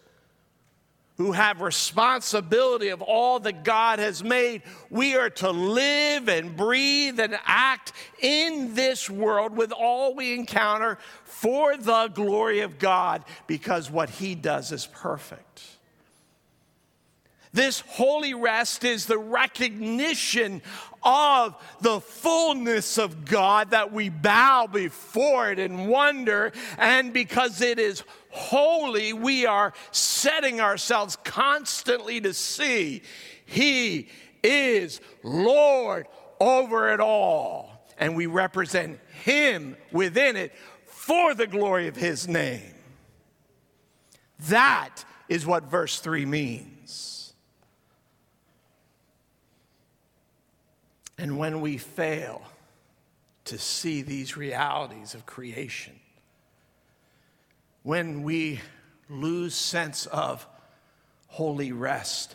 who 1.17 1.33
have 1.33 1.61
responsibility 1.61 2.89
of 2.89 3.01
all 3.01 3.39
that 3.41 3.63
God 3.63 3.99
has 4.01 4.25
made, 4.25 4.63
we 4.91 5.17
are 5.17 5.31
to 5.31 5.51
live 5.51 6.29
and 6.29 6.57
breathe 6.57 7.21
and 7.21 7.39
act 7.45 7.93
in 8.21 8.75
this 8.75 9.09
world 9.09 9.57
with 9.57 9.71
all 9.71 10.15
we 10.15 10.35
encounter 10.35 10.99
for 11.25 11.77
the 11.77 12.09
glory 12.09 12.61
of 12.61 12.79
God 12.79 13.25
because 13.47 13.91
what 13.91 14.11
He 14.11 14.35
does 14.35 14.73
is 14.73 14.87
perfect. 14.87 15.63
This 17.55 17.85
holy 17.87 18.35
rest 18.35 18.83
is 18.83 19.07
the 19.07 19.17
recognition 19.17 20.61
of 21.05 21.55
the 21.81 22.01
fullness 22.01 22.99
of 22.99 23.25
God 23.25 23.71
that 23.71 23.93
we 23.93 24.09
bow 24.09 24.67
before 24.67 25.53
it 25.53 25.61
in 25.61 25.87
wonder. 25.87 26.51
And 26.79 27.13
because 27.13 27.61
it 27.61 27.79
is 27.79 28.03
holy, 28.31 29.13
we 29.13 29.47
are 29.47 29.73
setting 29.93 30.61
ourselves 30.61 31.17
constantly 31.23 32.21
to 32.23 32.35
see 32.35 33.03
He 33.47 34.09
is 34.43 35.01
Lord 35.23 36.09
over 36.41 36.93
it 36.93 36.99
all. 36.99 37.87
And 37.99 38.17
we 38.17 38.27
represent 38.27 38.99
Him 39.23 39.77
within 39.93 40.35
it 40.35 40.53
for 40.87 41.35
the 41.35 41.47
glory 41.47 41.87
of 41.87 41.95
His 41.95 42.27
name. 42.27 42.75
That 44.49 45.05
is 45.29 45.47
what 45.47 45.71
verse 45.71 46.01
3 46.01 46.27
means. 46.27 46.74
And 51.19 51.39
when 51.39 51.61
we 51.61 51.79
fail 51.79 52.43
to 53.47 53.59
see 53.59 54.03
these 54.03 54.37
realities 54.37 55.15
of 55.15 55.27
creation, 55.27 55.95
when 57.83 58.23
we 58.23 58.61
lose 59.09 59.55
sense 59.55 60.07
of 60.07 60.47
holy 61.29 61.73
rest, 61.73 62.35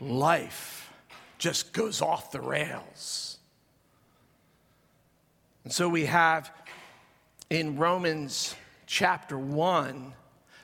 life 0.00 0.92
just 1.38 1.72
goes 1.72 2.02
off 2.02 2.32
the 2.32 2.40
rails. 2.40 3.38
And 5.64 5.72
so 5.72 5.88
we 5.88 6.06
have 6.06 6.50
in 7.50 7.76
Romans 7.76 8.54
chapter 8.86 9.38
1 9.38 10.14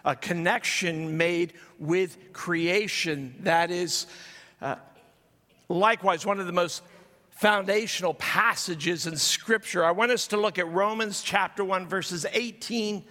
a 0.04 0.16
connection 0.16 1.16
made 1.16 1.52
with 1.78 2.32
creation 2.32 3.34
that 3.40 3.70
is 3.70 4.06
uh, 4.60 4.76
likewise 5.68 6.26
one 6.26 6.40
of 6.40 6.46
the 6.46 6.52
most 6.52 6.82
foundational 7.34 8.14
passages 8.14 9.06
in 9.06 9.16
Scripture. 9.16 9.84
I 9.84 9.90
want 9.90 10.12
us 10.12 10.28
to 10.28 10.36
look 10.36 10.58
at 10.58 10.68
Romans 10.68 11.22
chapter 11.22 11.64
1, 11.64 11.86
verses 11.86 12.26
18 12.32 13.04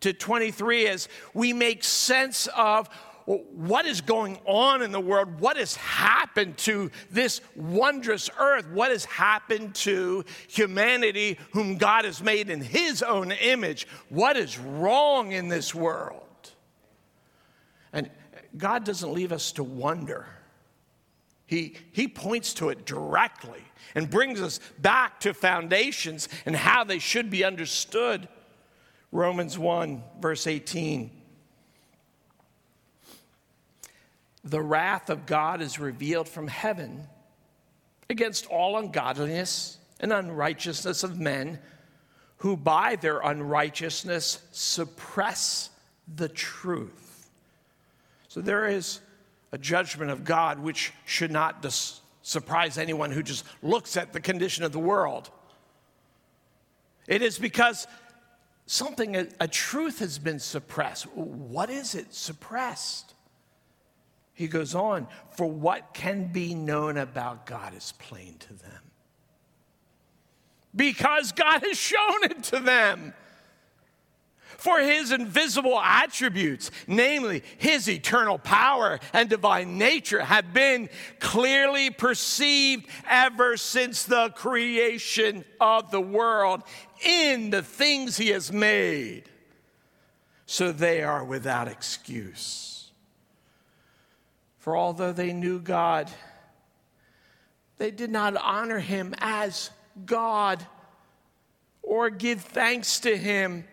to 0.00 0.12
23 0.12 0.86
as 0.88 1.08
we 1.34 1.52
make 1.52 1.84
sense 1.84 2.48
of 2.56 2.88
what 3.26 3.86
is 3.86 4.00
going 4.00 4.40
on 4.44 4.82
in 4.82 4.90
the 4.90 5.00
world, 5.00 5.40
what 5.40 5.56
has 5.56 5.76
happened 5.76 6.56
to 6.58 6.90
this 7.10 7.40
wondrous 7.54 8.28
earth, 8.38 8.66
what 8.70 8.90
has 8.90 9.04
happened 9.04 9.74
to 9.76 10.24
humanity, 10.48 11.38
whom 11.52 11.76
God 11.76 12.04
has 12.04 12.22
made 12.22 12.50
in 12.50 12.60
His 12.60 13.02
own 13.02 13.30
image, 13.30 13.86
what 14.08 14.36
is 14.36 14.58
wrong 14.58 15.30
in 15.30 15.48
this 15.48 15.72
world. 15.74 16.26
And 17.92 18.10
God 18.56 18.84
doesn't 18.84 19.12
leave 19.12 19.32
us 19.32 19.52
to 19.52 19.62
wonder. 19.62 20.26
He, 21.50 21.74
he 21.90 22.06
points 22.06 22.54
to 22.54 22.68
it 22.68 22.86
directly 22.86 23.64
and 23.96 24.08
brings 24.08 24.40
us 24.40 24.60
back 24.78 25.18
to 25.20 25.34
foundations 25.34 26.28
and 26.46 26.54
how 26.54 26.84
they 26.84 27.00
should 27.00 27.28
be 27.28 27.42
understood. 27.42 28.28
Romans 29.10 29.58
1, 29.58 30.00
verse 30.20 30.46
18. 30.46 31.10
The 34.44 34.62
wrath 34.62 35.10
of 35.10 35.26
God 35.26 35.60
is 35.60 35.80
revealed 35.80 36.28
from 36.28 36.46
heaven 36.46 37.08
against 38.08 38.46
all 38.46 38.78
ungodliness 38.78 39.78
and 39.98 40.12
unrighteousness 40.12 41.02
of 41.02 41.18
men 41.18 41.58
who 42.36 42.56
by 42.56 42.94
their 42.94 43.18
unrighteousness 43.18 44.40
suppress 44.52 45.70
the 46.14 46.28
truth. 46.28 47.28
So 48.28 48.40
there 48.40 48.68
is 48.68 49.00
a 49.52 49.58
judgment 49.58 50.10
of 50.10 50.24
God 50.24 50.58
which 50.58 50.92
should 51.04 51.30
not 51.30 51.62
dis- 51.62 52.00
surprise 52.22 52.78
anyone 52.78 53.10
who 53.10 53.22
just 53.22 53.44
looks 53.62 53.96
at 53.96 54.12
the 54.12 54.20
condition 54.20 54.64
of 54.64 54.72
the 54.72 54.78
world. 54.78 55.30
It 57.08 57.22
is 57.22 57.38
because 57.38 57.86
something, 58.66 59.16
a, 59.16 59.26
a 59.40 59.48
truth 59.48 59.98
has 59.98 60.18
been 60.18 60.38
suppressed. 60.38 61.04
What 61.14 61.70
is 61.70 61.94
it 61.94 62.14
suppressed? 62.14 63.14
He 64.32 64.46
goes 64.48 64.74
on, 64.74 65.06
for 65.36 65.46
what 65.46 65.92
can 65.92 66.32
be 66.32 66.54
known 66.54 66.96
about 66.96 67.46
God 67.46 67.74
is 67.74 67.92
plain 67.98 68.36
to 68.38 68.54
them. 68.54 68.80
Because 70.74 71.32
God 71.32 71.62
has 71.64 71.76
shown 71.76 72.24
it 72.24 72.44
to 72.44 72.60
them. 72.60 73.12
For 74.60 74.78
his 74.80 75.10
invisible 75.10 75.80
attributes, 75.80 76.70
namely 76.86 77.42
his 77.56 77.88
eternal 77.88 78.36
power 78.36 79.00
and 79.14 79.26
divine 79.26 79.78
nature, 79.78 80.22
have 80.22 80.52
been 80.52 80.90
clearly 81.18 81.88
perceived 81.88 82.86
ever 83.08 83.56
since 83.56 84.02
the 84.04 84.28
creation 84.36 85.46
of 85.62 85.90
the 85.90 86.00
world 86.02 86.62
in 87.02 87.48
the 87.48 87.62
things 87.62 88.18
he 88.18 88.28
has 88.28 88.52
made. 88.52 89.30
So 90.44 90.72
they 90.72 91.02
are 91.02 91.24
without 91.24 91.66
excuse. 91.66 92.90
For 94.58 94.76
although 94.76 95.14
they 95.14 95.32
knew 95.32 95.58
God, 95.58 96.10
they 97.78 97.90
did 97.90 98.10
not 98.10 98.36
honor 98.36 98.78
him 98.78 99.14
as 99.20 99.70
God 100.04 100.66
or 101.82 102.10
give 102.10 102.42
thanks 102.42 103.00
to 103.00 103.16
him 103.16 103.64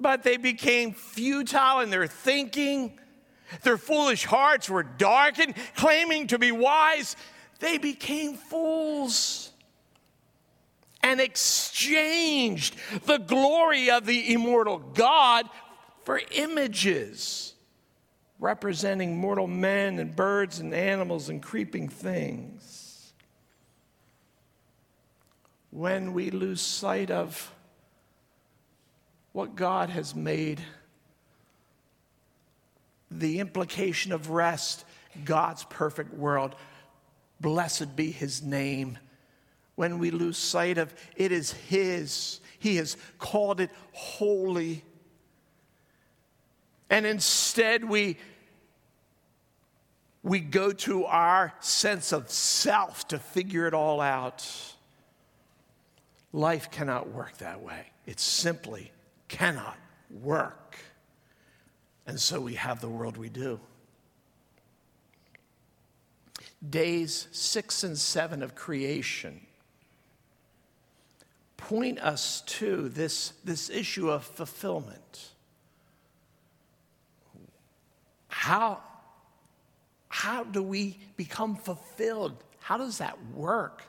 but 0.00 0.22
they 0.22 0.36
became 0.36 0.92
futile 0.92 1.80
in 1.80 1.90
their 1.90 2.06
thinking. 2.06 2.98
Their 3.62 3.78
foolish 3.78 4.24
hearts 4.24 4.70
were 4.70 4.82
darkened, 4.82 5.54
claiming 5.76 6.28
to 6.28 6.38
be 6.38 6.52
wise. 6.52 7.16
They 7.58 7.78
became 7.78 8.34
fools 8.34 9.50
and 11.02 11.20
exchanged 11.20 12.76
the 13.06 13.18
glory 13.18 13.90
of 13.90 14.06
the 14.06 14.32
immortal 14.32 14.78
God 14.78 15.46
for 16.04 16.20
images 16.30 17.54
representing 18.40 19.18
mortal 19.18 19.46
men 19.46 19.98
and 19.98 20.16
birds 20.16 20.60
and 20.60 20.72
animals 20.72 21.28
and 21.28 21.42
creeping 21.42 21.88
things. 21.88 23.12
When 25.70 26.14
we 26.14 26.30
lose 26.30 26.60
sight 26.60 27.10
of 27.10 27.54
what 29.32 29.54
God 29.54 29.90
has 29.90 30.14
made, 30.14 30.60
the 33.10 33.38
implication 33.38 34.12
of 34.12 34.30
rest, 34.30 34.84
God's 35.24 35.64
perfect 35.64 36.14
world, 36.14 36.54
blessed 37.40 37.96
be 37.96 38.10
his 38.10 38.42
name. 38.42 38.98
When 39.76 39.98
we 39.98 40.10
lose 40.10 40.36
sight 40.36 40.78
of 40.78 40.94
it 41.16 41.32
is 41.32 41.52
his, 41.52 42.40
he 42.58 42.76
has 42.76 42.96
called 43.18 43.60
it 43.60 43.70
holy. 43.92 44.84
And 46.90 47.06
instead, 47.06 47.84
we 47.84 48.16
we 50.22 50.40
go 50.40 50.70
to 50.70 51.06
our 51.06 51.54
sense 51.60 52.12
of 52.12 52.30
self 52.30 53.08
to 53.08 53.18
figure 53.18 53.66
it 53.66 53.72
all 53.72 54.02
out. 54.02 54.46
Life 56.32 56.70
cannot 56.70 57.08
work 57.08 57.38
that 57.38 57.62
way. 57.62 57.86
It 58.06 58.20
simply 58.20 58.92
cannot 59.30 59.78
work. 60.10 60.76
And 62.06 62.20
so 62.20 62.40
we 62.40 62.54
have 62.54 62.80
the 62.80 62.88
world 62.88 63.16
we 63.16 63.28
do. 63.28 63.60
Days 66.68 67.28
six 67.30 67.84
and 67.84 67.96
seven 67.96 68.42
of 68.42 68.54
creation 68.54 69.40
point 71.56 72.00
us 72.00 72.42
to 72.42 72.88
this, 72.88 73.32
this 73.44 73.70
issue 73.70 74.10
of 74.10 74.24
fulfillment. 74.24 75.30
How, 78.28 78.82
how 80.08 80.42
do 80.42 80.62
we 80.62 80.98
become 81.16 81.54
fulfilled? 81.54 82.42
How 82.58 82.76
does 82.78 82.98
that 82.98 83.16
work? 83.32 83.84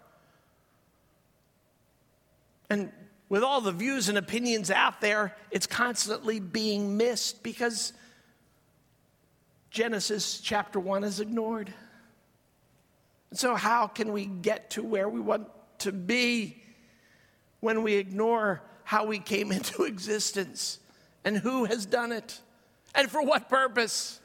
And 2.70 2.92
with 3.32 3.44
all 3.44 3.62
the 3.62 3.72
views 3.72 4.10
and 4.10 4.18
opinions 4.18 4.70
out 4.70 5.00
there, 5.00 5.34
it's 5.52 5.66
constantly 5.66 6.42
being 6.42 6.98
missed 6.98 7.42
because 7.44 7.94
Genesis 9.70 10.42
chapter 10.42 10.82
1 10.82 11.06
is 11.06 11.22
ignored. 11.22 11.74
So, 13.32 13.56
how 13.56 13.88
can 13.88 14.12
we 14.12 14.26
get 14.26 14.72
to 14.72 14.84
where 14.84 15.08
we 15.08 15.22
want 15.22 15.48
to 15.80 15.94
be 15.94 16.62
when 17.62 17.84
we 17.84 17.94
ignore 17.94 18.62
how 18.84 19.06
we 19.06 19.18
came 19.18 19.52
into 19.54 19.86
existence 19.86 20.80
and 21.24 21.38
who 21.38 21.64
has 21.64 21.86
done 21.86 22.12
it 22.12 22.38
and 22.94 23.10
for 23.10 23.24
what 23.24 23.48
purpose? 23.48 24.20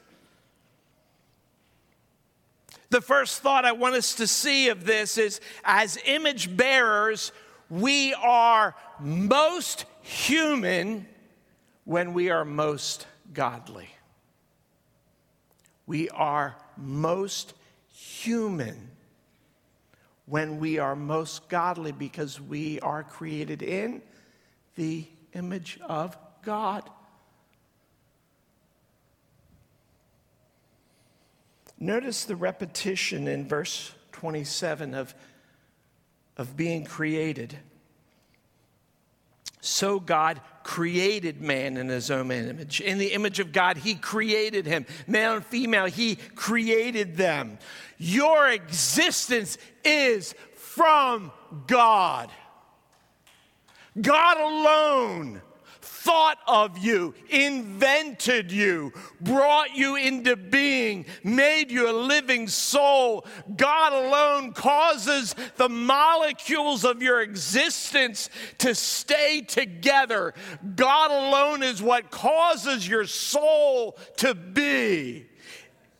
The 2.89 2.99
first 2.99 3.41
thought 3.41 3.63
I 3.63 3.71
want 3.71 3.95
us 3.95 4.15
to 4.15 4.27
see 4.27 4.67
of 4.67 4.83
this 4.83 5.17
is 5.17 5.39
as 5.63 5.97
image 6.05 6.57
bearers, 6.57 7.31
we 7.69 8.13
are 8.13 8.75
most 8.99 9.85
human 10.01 11.05
when 11.83 12.13
we 12.13 12.29
are 12.29 12.45
most 12.45 13.07
godly. 13.33 13.89
We 15.85 16.09
are 16.09 16.55
most 16.77 17.53
human 17.89 18.91
when 20.25 20.59
we 20.59 20.77
are 20.79 20.95
most 20.95 21.47
godly 21.47 21.93
because 21.93 22.39
we 22.39 22.79
are 22.81 23.03
created 23.03 23.61
in 23.61 24.01
the 24.75 25.07
image 25.33 25.79
of 25.87 26.17
God. 26.43 26.89
Notice 31.79 32.25
the 32.25 32.35
repetition 32.35 33.27
in 33.27 33.47
verse 33.47 33.91
27 34.11 34.93
of, 34.93 35.13
of 36.37 36.55
being 36.55 36.85
created. 36.85 37.57
So 39.59 39.99
God 39.99 40.39
created 40.63 41.41
man 41.41 41.77
in 41.77 41.89
his 41.89 42.11
own 42.11 42.31
image. 42.31 42.79
In 42.79 42.97
the 42.99 43.13
image 43.13 43.39
of 43.39 43.51
God, 43.51 43.77
he 43.77 43.95
created 43.95 44.65
him. 44.65 44.85
Male 45.07 45.35
and 45.35 45.45
female, 45.45 45.85
he 45.85 46.15
created 46.35 47.17
them. 47.17 47.57
Your 47.97 48.49
existence 48.49 49.57
is 49.83 50.35
from 50.53 51.31
God. 51.65 52.29
God 53.99 54.37
alone 54.37 55.41
thought 56.07 56.39
of 56.47 56.77
you, 56.77 57.13
invented 57.29 58.49
you, 58.49 58.93
brought 59.19 59.75
you 59.75 59.97
into 59.97 60.37
being, 60.37 61.05
made 61.21 61.69
you 61.69 61.89
a 61.89 61.91
living 61.91 62.47
soul. 62.47 63.25
God 63.57 63.91
alone 63.91 64.53
causes 64.53 65.35
the 65.57 65.67
molecules 65.67 66.85
of 66.85 67.01
your 67.01 67.19
existence 67.19 68.29
to 68.59 68.73
stay 68.73 69.41
together. 69.41 70.33
God 70.77 71.11
alone 71.11 71.61
is 71.61 71.81
what 71.81 72.09
causes 72.09 72.87
your 72.87 73.05
soul 73.05 73.97
to 74.17 74.33
be. 74.33 75.25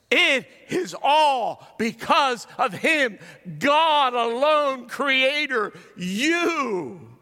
It 0.10 0.48
is 0.70 0.96
all 1.04 1.68
because 1.78 2.48
of 2.58 2.72
Him, 2.72 3.20
God 3.60 4.14
alone, 4.14 4.88
Creator, 4.88 5.74
you 5.98 7.17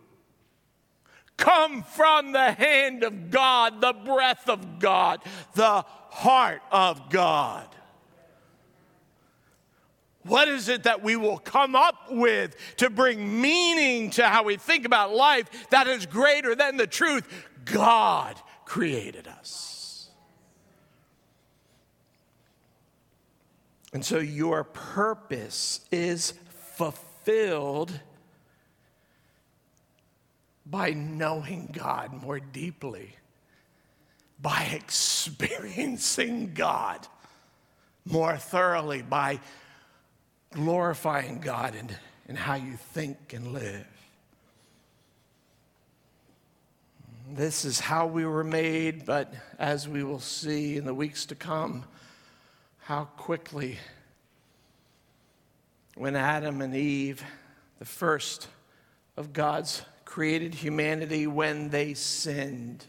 come 1.37 1.83
from 1.83 2.31
the 2.31 2.51
hand 2.51 3.03
of 3.03 3.29
God, 3.29 3.81
the 3.81 3.93
breath 3.93 4.49
of 4.49 4.79
God, 4.79 5.21
the 5.53 5.83
heart 6.09 6.61
of 6.71 7.09
God. 7.09 7.67
What 10.23 10.47
is 10.47 10.69
it 10.69 10.83
that 10.83 11.03
we 11.03 11.15
will 11.15 11.37
come 11.37 11.75
up 11.75 12.11
with 12.11 12.55
to 12.77 12.89
bring 12.89 13.41
meaning 13.41 14.09
to 14.11 14.27
how 14.27 14.43
we 14.43 14.55
think 14.55 14.85
about 14.85 15.13
life 15.13 15.69
that 15.69 15.87
is 15.87 16.07
greater 16.07 16.55
than 16.55 16.77
the 16.77 16.87
truth? 16.87 17.27
God 17.65 18.35
created 18.65 19.27
us. 19.27 20.09
And 23.93 24.03
so 24.03 24.17
your 24.17 24.63
purpose 24.63 25.81
is 25.91 26.33
fulfilled 26.49 27.99
by 30.65 30.91
knowing 30.91 31.69
God 31.71 32.11
more 32.11 32.39
deeply, 32.39 33.15
by 34.41 34.69
experiencing 34.73 36.53
God 36.53 37.07
more 38.05 38.37
thoroughly, 38.37 39.01
by 39.01 39.39
glorifying 40.51 41.39
God 41.39 41.75
in, 41.75 41.89
in 42.27 42.35
how 42.35 42.55
you 42.55 42.77
think 42.77 43.33
and 43.33 43.53
live. 43.53 43.85
This 47.33 47.65
is 47.65 47.79
how 47.79 48.05
we 48.05 48.25
were 48.25 48.43
made, 48.43 49.05
but 49.05 49.33
as 49.57 49.87
we 49.87 50.03
will 50.03 50.19
see 50.19 50.77
in 50.77 50.85
the 50.85 50.93
weeks 50.93 51.25
to 51.27 51.35
come, 51.35 51.83
how 52.79 53.05
quickly, 53.17 53.79
when 55.95 56.15
Adam 56.15 56.61
and 56.61 56.75
Eve, 56.75 57.23
the 57.79 57.85
first 57.85 58.47
of 59.17 59.33
God's 59.33 59.81
created 60.05 60.53
humanity 60.53 61.27
when 61.27 61.69
they 61.69 61.93
sinned, 61.93 62.85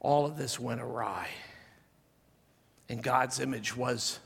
all 0.00 0.26
of 0.26 0.36
this 0.36 0.58
went 0.58 0.80
awry. 0.80 1.28
And 2.88 3.02
God's 3.02 3.38
image 3.38 3.76
was 3.76 4.18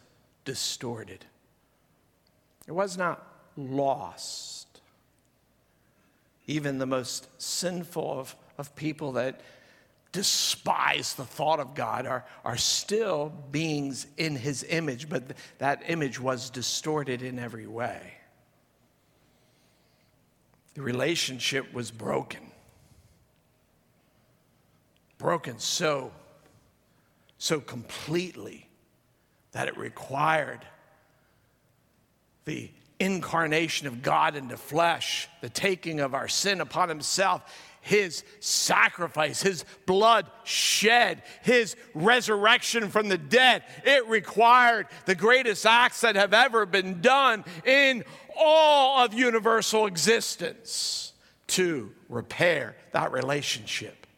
distorted. 0.45 1.25
It 2.67 2.73
was 2.73 2.97
not 2.97 3.27
lost. 3.57 4.81
Even 6.47 6.79
the 6.79 6.87
most 6.87 7.29
sinful 7.39 8.19
of, 8.19 8.37
of 8.57 8.75
people 8.77 9.13
that 9.13 9.41
despise 10.13 11.15
the 11.15 11.25
thought 11.25 11.61
of 11.61 11.75
God 11.75 12.07
are, 12.07 12.25
are 12.45 12.57
still 12.57 13.33
beings 13.51 14.07
in 14.17 14.37
his 14.37 14.65
image, 14.69 15.09
but 15.09 15.29
th- 15.29 15.39
that 15.59 15.83
image 15.89 16.19
was 16.19 16.49
distorted 16.49 17.21
in 17.23 17.39
every 17.39 17.67
way. 17.67 18.16
The 20.77 20.83
relationship 20.83 21.73
was 21.73 21.91
broken. 21.91 22.43
Broken 25.17 25.59
so, 25.59 26.13
so 27.39 27.61
completely 27.61 28.69
that 29.53 29.69
it 29.69 29.79
required 29.79 30.61
the 32.45 32.71
incarnation 33.01 33.87
of 33.87 34.03
God 34.03 34.37
into 34.37 34.59
flesh, 34.59 35.31
the 35.41 35.49
taking 35.49 35.99
of 35.99 36.13
our 36.13 36.29
sin 36.29 36.61
upon 36.61 36.91
himself, 36.91 37.43
his 37.87 38.25
sacrifice, 38.41 39.41
his 39.41 39.65
blood 39.87 40.29
shed, 40.43 41.23
his 41.43 41.77
resurrection 41.95 42.89
from 42.89 43.09
the 43.09 43.17
dead. 43.17 43.63
It 43.85 44.09
required 44.09 44.89
the 45.05 45.15
greatest 45.15 45.65
acts 45.65 46.01
that 46.01 46.17
have 46.17 46.35
ever 46.35 46.67
been 46.67 47.01
done 47.01 47.45
in 47.65 48.03
all 48.37 49.05
of 49.05 49.15
universal 49.15 49.87
existence 49.87 51.13
to 51.47 51.93
repair 52.09 52.75
that 52.91 53.13
relationship. 53.13 54.09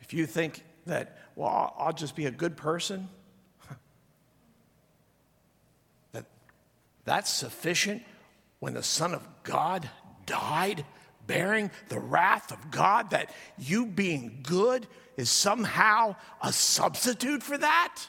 If 0.00 0.14
you 0.14 0.24
think 0.24 0.64
that 0.86 1.18
well, 1.36 1.74
I'll, 1.78 1.92
just 1.92 2.16
be 2.16 2.24
a 2.24 2.30
good 2.30 2.56
person. 2.56 3.10
that, 6.12 6.24
that's 7.04 7.30
sufficient 7.30 8.02
when 8.58 8.72
the 8.72 8.82
Son 8.82 9.14
of 9.14 9.28
God 9.44 9.88
died 10.24 10.86
bearing 11.28 11.70
the 11.88 12.00
wrath 12.00 12.50
of 12.50 12.72
God, 12.72 13.10
that 13.10 13.30
you 13.56 13.86
being 13.86 14.40
good 14.42 14.88
is 15.16 15.30
somehow 15.30 16.16
a 16.42 16.52
substitute 16.52 17.44
for 17.44 17.56
that? 17.56 18.08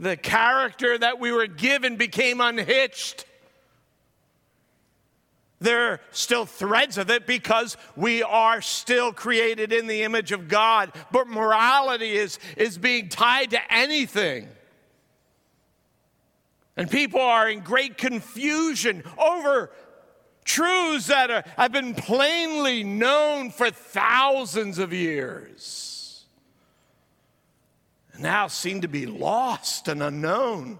The 0.00 0.16
character 0.16 0.98
that 0.98 1.20
we 1.20 1.30
were 1.30 1.46
given 1.46 1.96
became 1.96 2.40
unhitched. 2.40 3.26
There 5.60 5.92
are 5.92 6.00
still 6.10 6.46
threads 6.46 6.98
of 6.98 7.10
it 7.10 7.26
because 7.26 7.76
we 7.96 8.22
are 8.22 8.60
still 8.60 9.12
created 9.12 9.72
in 9.72 9.86
the 9.86 10.02
image 10.02 10.32
of 10.32 10.48
God. 10.48 10.92
But 11.12 11.28
morality 11.28 12.12
is, 12.16 12.38
is 12.56 12.76
being 12.76 13.08
tied 13.08 13.50
to 13.50 13.72
anything. 13.72 14.48
And 16.76 16.90
people 16.90 17.20
are 17.20 17.48
in 17.48 17.60
great 17.60 17.96
confusion 17.96 19.04
over 19.16 19.70
truths 20.44 21.06
that 21.06 21.30
are, 21.30 21.44
have 21.56 21.72
been 21.72 21.94
plainly 21.94 22.82
known 22.82 23.50
for 23.50 23.70
thousands 23.70 24.78
of 24.78 24.92
years. 24.92 26.24
And 28.12 28.22
now 28.22 28.48
seem 28.48 28.82
to 28.82 28.88
be 28.88 29.06
lost 29.06 29.88
and 29.88 30.02
unknown. 30.02 30.78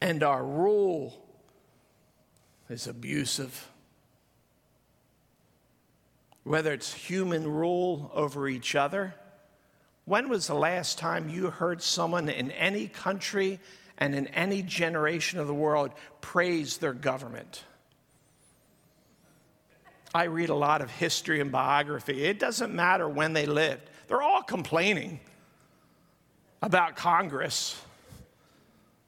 And 0.00 0.22
our 0.22 0.44
rule 0.44 1.26
is 2.68 2.86
abusive. 2.86 3.68
Whether 6.42 6.72
it's 6.72 6.92
human 6.92 7.48
rule 7.48 8.10
over 8.14 8.48
each 8.48 8.74
other, 8.74 9.14
when 10.06 10.28
was 10.28 10.46
the 10.46 10.54
last 10.54 10.98
time 10.98 11.28
you 11.28 11.50
heard 11.50 11.82
someone 11.82 12.28
in 12.28 12.52
any 12.52 12.86
country 12.86 13.58
and 13.98 14.14
in 14.14 14.28
any 14.28 14.62
generation 14.62 15.40
of 15.40 15.48
the 15.48 15.54
world 15.54 15.90
praise 16.20 16.78
their 16.78 16.92
government? 16.92 17.64
I 20.14 20.24
read 20.24 20.48
a 20.48 20.54
lot 20.54 20.80
of 20.80 20.90
history 20.90 21.40
and 21.40 21.50
biography. 21.52 22.24
It 22.24 22.38
doesn't 22.38 22.72
matter 22.72 23.08
when 23.08 23.32
they 23.32 23.46
lived, 23.46 23.90
they're 24.06 24.22
all 24.22 24.42
complaining 24.42 25.20
about 26.62 26.96
Congress, 26.96 27.80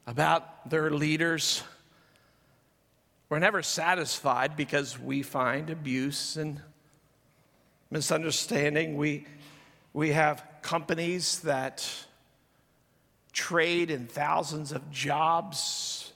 about 0.05 0.69
their 0.69 0.91
leaders. 0.91 1.63
We're 3.29 3.39
never 3.39 3.61
satisfied 3.61 4.57
because 4.57 4.99
we 4.99 5.23
find 5.23 5.69
abuse 5.69 6.35
and 6.35 6.59
misunderstanding. 7.89 8.97
We, 8.97 9.25
we 9.93 10.09
have 10.09 10.43
companies 10.61 11.39
that 11.39 11.87
trade 13.33 13.91
in 13.91 14.07
thousands 14.07 14.71
of 14.71 14.91
jobs, 14.91 16.13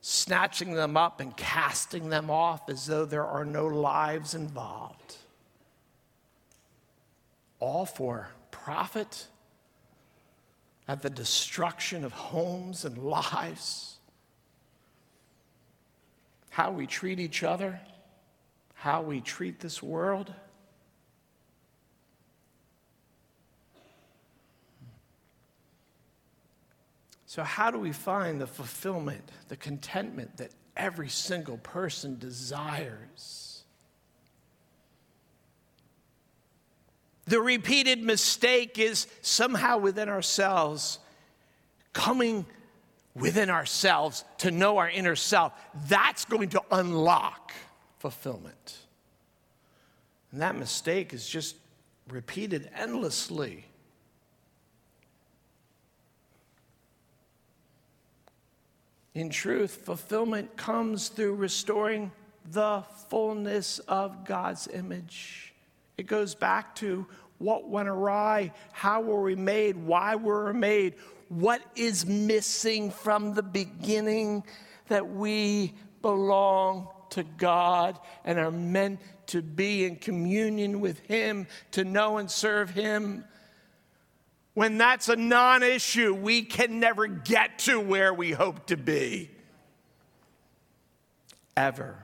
snatching 0.00 0.74
them 0.74 0.96
up 0.96 1.20
and 1.20 1.36
casting 1.36 2.08
them 2.08 2.30
off 2.30 2.68
as 2.68 2.86
though 2.86 3.04
there 3.04 3.26
are 3.26 3.44
no 3.44 3.66
lives 3.66 4.34
involved. 4.34 5.16
All 7.58 7.84
for 7.84 8.28
profit 8.50 9.26
at 10.88 11.02
the 11.02 11.10
destruction 11.10 12.04
of 12.04 12.12
homes 12.12 12.84
and 12.84 12.98
lives. 13.02 13.96
How 16.50 16.70
we 16.70 16.86
treat 16.86 17.18
each 17.18 17.42
other, 17.42 17.80
how 18.74 19.02
we 19.02 19.20
treat 19.20 19.60
this 19.60 19.82
world. 19.82 20.32
So, 27.32 27.42
how 27.42 27.70
do 27.70 27.78
we 27.78 27.92
find 27.92 28.38
the 28.38 28.46
fulfillment, 28.46 29.26
the 29.48 29.56
contentment 29.56 30.36
that 30.36 30.50
every 30.76 31.08
single 31.08 31.56
person 31.56 32.18
desires? 32.18 33.62
The 37.24 37.40
repeated 37.40 38.02
mistake 38.02 38.78
is 38.78 39.06
somehow 39.22 39.78
within 39.78 40.10
ourselves, 40.10 40.98
coming 41.94 42.44
within 43.14 43.48
ourselves 43.48 44.24
to 44.36 44.50
know 44.50 44.76
our 44.76 44.90
inner 44.90 45.16
self. 45.16 45.54
That's 45.88 46.26
going 46.26 46.50
to 46.50 46.62
unlock 46.70 47.54
fulfillment. 47.98 48.76
And 50.32 50.42
that 50.42 50.54
mistake 50.54 51.14
is 51.14 51.26
just 51.26 51.56
repeated 52.10 52.68
endlessly. 52.76 53.64
In 59.14 59.28
truth, 59.28 59.82
fulfillment 59.84 60.56
comes 60.56 61.08
through 61.08 61.34
restoring 61.34 62.12
the 62.50 62.82
fullness 63.08 63.78
of 63.80 64.24
God's 64.24 64.68
image. 64.68 65.52
It 65.98 66.06
goes 66.06 66.34
back 66.34 66.74
to 66.76 67.06
what 67.38 67.68
went 67.68 67.88
awry, 67.88 68.52
how 68.72 69.02
were 69.02 69.20
we 69.20 69.34
made, 69.34 69.76
why 69.76 70.14
were 70.14 70.52
we 70.52 70.58
made, 70.58 70.94
what 71.28 71.60
is 71.76 72.06
missing 72.06 72.90
from 72.90 73.34
the 73.34 73.42
beginning 73.42 74.44
that 74.88 75.08
we 75.08 75.74
belong 76.00 76.88
to 77.10 77.22
God 77.22 77.98
and 78.24 78.38
are 78.38 78.50
meant 78.50 79.00
to 79.26 79.42
be 79.42 79.84
in 79.84 79.96
communion 79.96 80.80
with 80.80 81.00
Him, 81.00 81.46
to 81.72 81.84
know 81.84 82.18
and 82.18 82.30
serve 82.30 82.70
Him. 82.70 83.24
When 84.54 84.76
that's 84.76 85.08
a 85.08 85.16
non 85.16 85.62
issue, 85.62 86.14
we 86.14 86.42
can 86.42 86.78
never 86.78 87.06
get 87.06 87.60
to 87.60 87.80
where 87.80 88.12
we 88.12 88.32
hope 88.32 88.66
to 88.66 88.76
be. 88.76 89.30
Ever. 91.56 91.98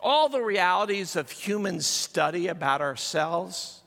All 0.00 0.28
the 0.28 0.42
realities 0.42 1.16
of 1.16 1.30
human 1.30 1.80
study 1.80 2.48
about 2.48 2.80
ourselves 2.80 3.82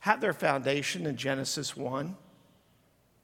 have 0.00 0.20
their 0.20 0.32
foundation 0.32 1.06
in 1.06 1.16
Genesis 1.16 1.76
1. 1.76 2.16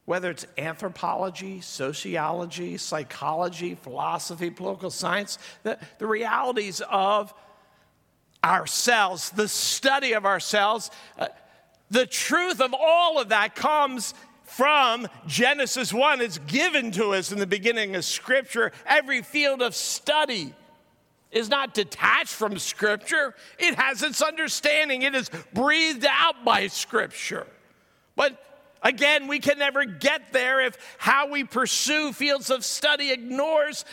Whether 0.04 0.30
it's 0.30 0.46
anthropology, 0.58 1.62
sociology, 1.62 2.76
psychology, 2.76 3.74
philosophy, 3.74 4.50
political 4.50 4.90
science, 4.90 5.38
the, 5.62 5.78
the 5.98 6.06
realities 6.06 6.82
of 6.90 7.32
ourselves, 8.44 9.30
the 9.30 9.48
study 9.48 10.12
of 10.12 10.26
ourselves, 10.26 10.90
uh, 11.18 11.28
the 11.90 12.06
truth 12.06 12.60
of 12.60 12.74
all 12.78 13.18
of 13.18 13.30
that 13.30 13.54
comes 13.54 14.14
from 14.44 15.08
Genesis 15.26 15.92
1. 15.92 16.20
It's 16.20 16.38
given 16.38 16.92
to 16.92 17.14
us 17.14 17.32
in 17.32 17.38
the 17.38 17.46
beginning 17.46 17.96
of 17.96 18.04
Scripture. 18.04 18.72
Every 18.86 19.22
field 19.22 19.62
of 19.62 19.74
study 19.74 20.54
is 21.32 21.48
not 21.48 21.74
detached 21.74 22.32
from 22.32 22.58
Scripture, 22.58 23.34
it 23.58 23.74
has 23.74 24.02
its 24.02 24.22
understanding, 24.22 25.02
it 25.02 25.16
is 25.16 25.30
breathed 25.52 26.06
out 26.08 26.44
by 26.44 26.68
Scripture. 26.68 27.46
But 28.14 28.38
again, 28.82 29.26
we 29.26 29.40
can 29.40 29.58
never 29.58 29.84
get 29.84 30.32
there 30.32 30.60
if 30.60 30.76
how 30.98 31.28
we 31.28 31.42
pursue 31.42 32.12
fields 32.12 32.50
of 32.50 32.64
study 32.64 33.10
ignores 33.10 33.84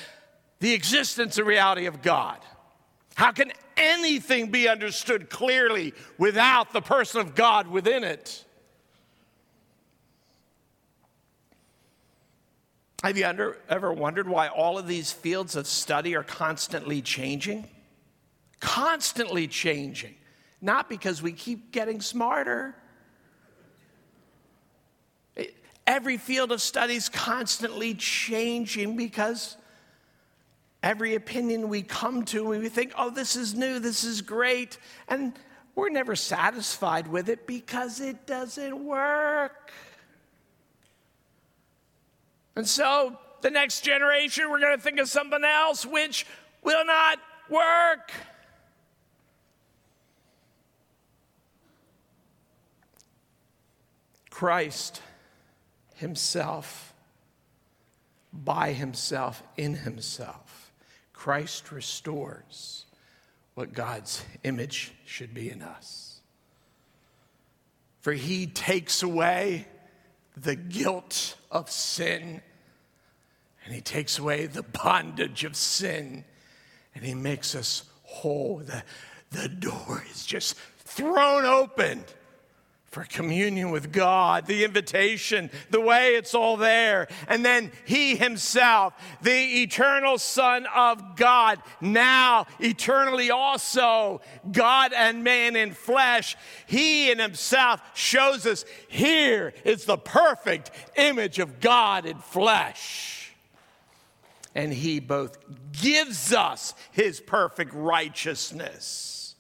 the 0.60 0.74
existence 0.74 1.40
and 1.40 1.48
reality 1.48 1.88
of 1.88 2.04
God. 2.04 2.38
How 3.16 3.32
can 3.32 3.52
anything 3.78 4.52
be 4.52 4.68
understood 4.68 5.30
clearly 5.30 5.94
without 6.18 6.74
the 6.74 6.82
person 6.82 7.22
of 7.22 7.36
God 7.36 7.68
within 7.68 8.04
it? 8.04 8.46
Have 13.04 13.18
you 13.18 13.26
under, 13.26 13.58
ever 13.68 13.92
wondered 13.92 14.28
why 14.28 14.48
all 14.48 14.78
of 14.78 14.88
these 14.88 15.12
fields 15.12 15.56
of 15.56 15.66
study 15.66 16.16
are 16.16 16.24
constantly 16.24 17.02
changing? 17.02 17.68
Constantly 18.60 19.48
changing. 19.48 20.14
Not 20.62 20.88
because 20.88 21.22
we 21.22 21.32
keep 21.32 21.72
getting 21.72 22.00
smarter. 22.00 22.76
Every 25.88 26.18
field 26.18 26.52
of 26.52 26.62
study 26.62 26.96
is 26.96 27.10
constantly 27.10 27.96
changing 27.96 28.96
because 28.96 29.58
every 30.84 31.16
opinion 31.16 31.70
we 31.70 31.82
come 31.82 32.24
to, 32.26 32.46
we 32.46 32.70
think, 32.70 32.94
oh, 32.98 33.10
this 33.10 33.36
is 33.36 33.54
new, 33.54 33.80
this 33.80 34.04
is 34.04 34.22
great. 34.22 34.78
And 35.08 35.34
we're 35.76 35.90
never 35.90 36.16
satisfied 36.16 37.08
with 37.08 37.30
it 37.30 37.48
because 37.48 38.00
it 38.00 38.26
doesn't 38.26 38.84
work. 38.84 39.72
And 42.56 42.68
so, 42.68 43.18
the 43.42 43.50
next 43.50 43.82
generation, 43.82 44.50
we're 44.50 44.60
going 44.60 44.78
to 44.78 44.84
think 44.84 45.00
of 45.00 45.08
something 45.08 45.44
else 45.44 45.86
which 45.86 46.28
will 46.64 46.86
not 46.86 47.18
work. 47.50 48.12
Christ 54.30 55.02
Himself 55.96 56.92
by 58.34 58.74
himself, 58.74 59.44
in 59.58 59.76
himself. 59.76 60.51
Christ 61.22 61.72
restores 61.72 62.86
what 63.54 63.74
God's 63.74 64.26
image 64.44 64.92
should 65.06 65.36
be 65.36 65.52
in 65.52 65.62
us. 65.62 66.20
For 68.00 68.14
he 68.14 68.48
takes 68.48 69.04
away 69.04 69.68
the 70.36 70.56
guilt 70.56 71.36
of 71.52 71.70
sin, 71.70 72.42
and 73.64 73.72
he 73.72 73.82
takes 73.82 74.18
away 74.18 74.48
the 74.48 74.64
bondage 74.64 75.44
of 75.44 75.56
sin, 75.56 76.26
and 76.96 77.06
he 77.06 77.14
makes 77.14 77.54
us 77.54 77.84
whole. 78.02 78.64
The, 78.66 78.82
the 79.30 79.48
door 79.48 80.04
is 80.10 80.26
just 80.26 80.56
thrown 80.80 81.46
open 81.46 82.04
for 82.92 83.06
communion 83.06 83.72
with 83.72 83.94
God, 83.94 84.46
the 84.46 84.66
invitation, 84.66 85.50
the 85.70 85.80
way 85.80 86.16
it's 86.16 86.36
all 86.36 86.58
there. 86.58 87.08
And 87.30 87.44
then 87.44 87.72
He 87.86 88.18
Himself, 88.18 88.94
the 89.22 89.64
eternal 89.64 90.18
Son 90.18 90.68
of 90.76 91.16
God, 91.16 91.60
now 91.80 92.48
eternally 92.60 93.32
also 93.32 94.20
God 94.52 94.92
and 94.94 95.24
man 95.24 95.56
in 95.56 95.72
flesh, 95.72 96.36
He 96.68 97.10
in 97.10 97.18
Himself 97.18 97.82
shows 97.94 98.46
us 98.46 98.66
here 98.90 99.54
is 99.64 99.86
the 99.86 99.98
perfect 99.98 100.72
image 100.98 101.40
of 101.40 101.62
God 101.62 102.06
in 102.06 102.18
flesh. 102.18 103.34
And 104.54 104.74
He 104.74 105.00
both 105.00 105.38
gives 105.72 106.34
us 106.34 106.74
His 106.92 107.22
perfect 107.22 107.74
righteousness 107.74 109.36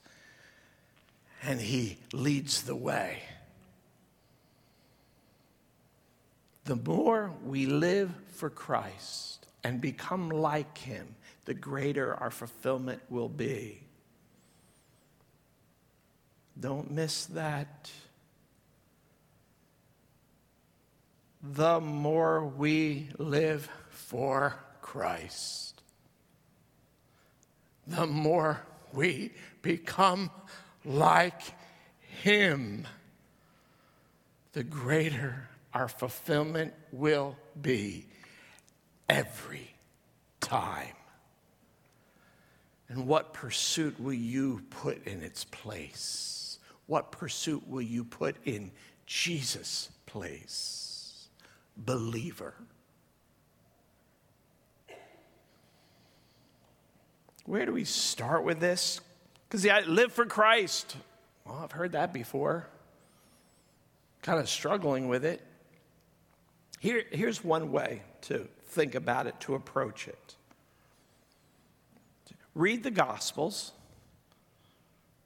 and 1.43 1.59
He 1.59 1.97
leads 2.13 2.61
the 2.61 2.77
way. 2.77 3.23
The 6.65 6.75
more 6.75 7.33
we 7.43 7.65
live 7.65 8.11
for 8.27 8.49
Christ 8.49 9.47
and 9.63 9.81
become 9.81 10.29
like 10.29 10.77
Him, 10.77 11.15
the 11.45 11.53
greater 11.53 12.13
our 12.15 12.31
fulfillment 12.31 13.01
will 13.09 13.29
be. 13.29 13.81
Don't 16.59 16.91
miss 16.91 17.25
that. 17.27 17.89
The 21.41 21.79
more 21.79 22.45
we 22.45 23.09
live 23.17 23.67
for 23.89 24.59
Christ, 24.81 25.81
the 27.87 28.05
more 28.05 28.61
we 28.93 29.31
become 29.63 30.29
like 30.85 31.41
Him, 32.21 32.85
the 34.53 34.63
greater 34.63 35.47
our 35.73 35.87
fulfillment 35.87 36.73
will 36.91 37.37
be 37.61 38.07
every 39.07 39.73
time. 40.39 40.95
And 42.89 43.07
what 43.07 43.33
pursuit 43.33 43.99
will 43.99 44.13
you 44.13 44.61
put 44.69 45.07
in 45.07 45.23
its 45.23 45.45
place? 45.45 46.59
What 46.87 47.11
pursuit 47.11 47.67
will 47.67 47.81
you 47.81 48.03
put 48.03 48.35
in 48.43 48.71
Jesus' 49.05 49.89
place? 50.05 51.29
Believer. 51.77 52.53
Where 57.45 57.65
do 57.65 57.71
we 57.73 57.85
start 57.85 58.43
with 58.43 58.59
this? 58.59 58.99
Because 59.47 59.65
I 59.65 59.81
live 59.81 60.11
for 60.11 60.25
Christ. 60.25 60.95
Well, 61.45 61.59
I've 61.63 61.71
heard 61.71 61.93
that 61.93 62.13
before. 62.13 62.67
Kind 64.21 64.39
of 64.39 64.49
struggling 64.49 65.07
with 65.07 65.25
it. 65.25 65.41
Here, 66.81 67.05
here's 67.11 67.43
one 67.43 67.71
way 67.71 68.01
to 68.21 68.47
think 68.69 68.95
about 68.95 69.27
it, 69.27 69.39
to 69.41 69.53
approach 69.53 70.07
it. 70.07 70.35
Read 72.55 72.81
the 72.81 72.89
Gospels 72.89 73.73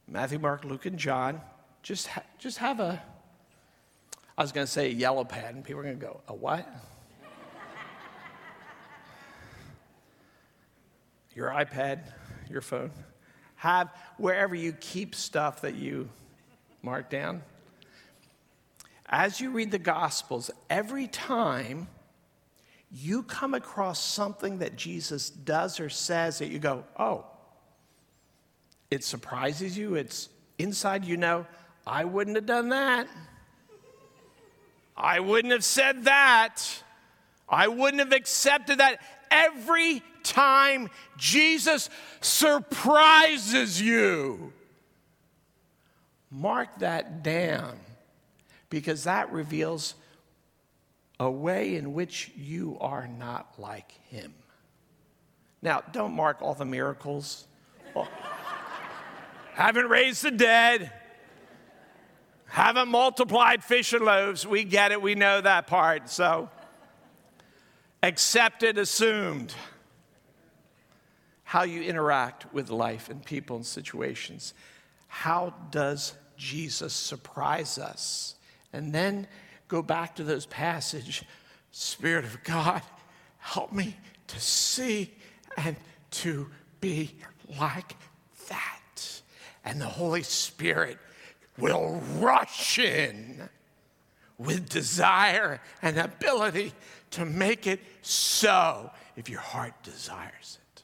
Matthew, 0.05 0.37
Mark, 0.37 0.65
Luke, 0.65 0.85
and 0.85 0.99
John. 0.99 1.39
Just, 1.81 2.07
ha- 2.07 2.23
just 2.39 2.57
have 2.57 2.81
a, 2.81 3.01
I 4.37 4.41
was 4.41 4.51
going 4.51 4.67
to 4.67 4.71
say 4.71 4.87
a 4.87 4.93
yellow 4.93 5.23
pad, 5.23 5.55
and 5.55 5.63
people 5.63 5.79
are 5.79 5.83
going 5.83 5.97
to 5.97 6.05
go, 6.05 6.19
a 6.27 6.33
what? 6.33 6.67
your 11.35 11.51
iPad, 11.51 12.11
your 12.49 12.59
phone. 12.59 12.91
Have 13.55 13.91
wherever 14.17 14.55
you 14.55 14.73
keep 14.73 15.15
stuff 15.15 15.61
that 15.61 15.75
you 15.75 16.09
mark 16.81 17.09
down 17.09 17.43
as 19.07 19.39
you 19.39 19.51
read 19.51 19.71
the 19.71 19.79
Gospels, 19.79 20.49
every 20.69 21.07
time 21.07 21.87
you 22.91 23.23
come 23.23 23.53
across 23.53 23.99
something 24.03 24.59
that 24.59 24.75
Jesus 24.75 25.29
does 25.29 25.79
or 25.79 25.89
says 25.89 26.39
that 26.39 26.47
you 26.47 26.59
go, 26.59 26.83
oh, 26.97 27.25
it 28.89 29.03
surprises 29.03 29.77
you, 29.77 29.95
it's 29.95 30.29
inside 30.57 31.05
you 31.05 31.17
know, 31.17 31.45
I 31.85 32.05
wouldn't 32.05 32.35
have 32.35 32.45
done 32.45 32.69
that. 32.69 33.07
I 34.97 35.19
wouldn't 35.19 35.51
have 35.51 35.63
said 35.63 36.05
that. 36.05 36.63
I 37.47 37.67
wouldn't 37.67 37.99
have 37.99 38.13
accepted 38.13 38.79
that. 38.79 39.01
Every 39.29 40.01
time 40.23 40.89
Jesus 41.17 41.89
surprises 42.21 43.81
you, 43.81 44.53
mark 46.31 46.79
that 46.79 47.21
down 47.21 47.77
because 48.69 49.03
that 49.05 49.31
reveals 49.31 49.95
a 51.19 51.29
way 51.29 51.75
in 51.75 51.93
which 51.93 52.31
you 52.35 52.77
are 52.81 53.07
not 53.07 53.53
like 53.57 53.91
him. 54.09 54.33
Now, 55.61 55.81
don't 55.91 56.13
mark 56.13 56.41
all 56.41 56.53
the 56.53 56.65
miracles. 56.65 57.47
Well, 57.93 58.07
oh. 58.11 58.27
haven't 59.53 59.87
raised 59.87 60.23
the 60.23 60.31
dead, 60.31 60.91
haven't 62.47 62.89
multiplied 62.89 63.63
fish 63.63 63.93
and 63.93 64.05
loaves. 64.05 64.45
We 64.45 64.63
get 64.63 64.91
it, 64.91 65.01
we 65.01 65.15
know 65.15 65.41
that 65.41 65.67
part. 65.67 66.09
So, 66.09 66.49
accepted, 68.03 68.77
assumed. 68.77 69.53
How 71.43 71.63
you 71.63 71.83
interact 71.83 72.53
with 72.53 72.69
life 72.69 73.09
and 73.09 73.23
people 73.23 73.55
and 73.55 73.65
situations. 73.65 74.53
How 75.07 75.53
does 75.71 76.13
Jesus 76.37 76.93
surprise 76.93 77.77
us? 77.77 78.34
And 78.75 78.93
then 78.93 79.27
go 79.67 79.81
back 79.81 80.15
to 80.17 80.23
those 80.23 80.45
passages 80.45 81.23
Spirit 81.77 82.23
of 82.23 82.41
God, 82.45 82.81
help 83.37 83.73
me 83.73 83.97
to 84.27 84.39
see 84.39 85.11
and 85.57 85.75
to 86.09 86.47
be 86.79 87.17
like 87.59 87.97
that. 88.47 89.21
And 89.65 89.81
the 89.81 89.85
Holy 89.87 90.23
Spirit 90.23 90.97
will 91.57 92.01
rush 92.17 92.79
in 92.79 93.49
with 94.37 94.69
desire 94.69 95.59
and 95.81 95.97
ability 95.97 96.71
to 97.11 97.25
make 97.25 97.67
it 97.67 97.81
so 98.01 98.89
if 99.17 99.27
your 99.27 99.41
heart 99.41 99.73
desires 99.83 100.59
it. 100.73 100.83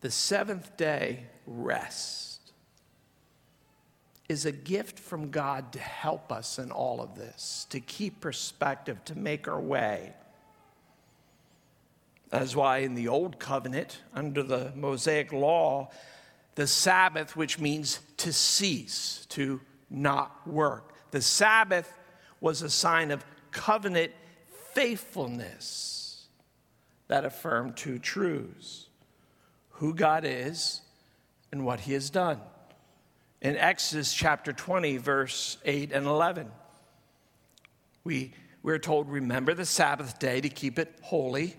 The 0.00 0.10
seventh 0.10 0.76
day 0.76 1.26
rest 1.46 2.31
is 4.32 4.46
a 4.46 4.52
gift 4.52 4.98
from 4.98 5.30
God 5.30 5.72
to 5.74 5.78
help 5.78 6.32
us 6.32 6.58
in 6.58 6.72
all 6.72 7.00
of 7.00 7.14
this, 7.14 7.66
to 7.68 7.78
keep 7.78 8.20
perspective, 8.20 9.04
to 9.04 9.14
make 9.14 9.46
our 9.46 9.60
way. 9.60 10.14
That's 12.30 12.56
why 12.56 12.78
in 12.78 12.94
the 12.94 13.08
Old 13.08 13.38
Covenant, 13.38 14.00
under 14.14 14.42
the 14.42 14.72
Mosaic 14.74 15.32
Law, 15.32 15.90
the 16.54 16.66
Sabbath, 16.66 17.36
which 17.36 17.58
means 17.58 18.00
to 18.16 18.32
cease, 18.32 19.26
to 19.28 19.60
not 19.90 20.48
work, 20.48 20.94
the 21.10 21.20
Sabbath 21.20 21.92
was 22.40 22.62
a 22.62 22.70
sign 22.70 23.10
of 23.10 23.24
covenant 23.50 24.12
faithfulness 24.72 26.26
that 27.08 27.26
affirmed 27.26 27.76
two 27.76 27.98
truths 27.98 28.86
who 29.72 29.94
God 29.94 30.24
is 30.24 30.80
and 31.52 31.66
what 31.66 31.80
He 31.80 31.92
has 31.92 32.08
done 32.08 32.40
in 33.42 33.56
Exodus 33.56 34.14
chapter 34.14 34.52
20, 34.52 34.98
verse 34.98 35.58
8 35.64 35.90
and 35.92 36.06
11. 36.06 36.48
We, 38.04 38.32
we're 38.62 38.78
told, 38.78 39.10
remember 39.10 39.52
the 39.52 39.66
Sabbath 39.66 40.20
day 40.20 40.40
to 40.40 40.48
keep 40.48 40.78
it 40.78 40.94
holy. 41.02 41.56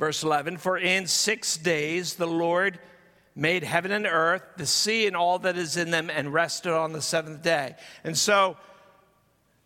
Verse 0.00 0.24
11, 0.24 0.58
for 0.58 0.76
in 0.76 1.06
six 1.06 1.56
days 1.56 2.16
the 2.16 2.26
Lord 2.26 2.80
made 3.36 3.62
heaven 3.62 3.92
and 3.92 4.04
earth, 4.04 4.42
the 4.56 4.66
sea 4.66 5.06
and 5.06 5.16
all 5.16 5.38
that 5.38 5.56
is 5.56 5.76
in 5.76 5.90
them, 5.90 6.10
and 6.10 6.34
rested 6.34 6.72
on 6.72 6.92
the 6.92 7.00
seventh 7.00 7.42
day. 7.42 7.76
And 8.02 8.18
so 8.18 8.56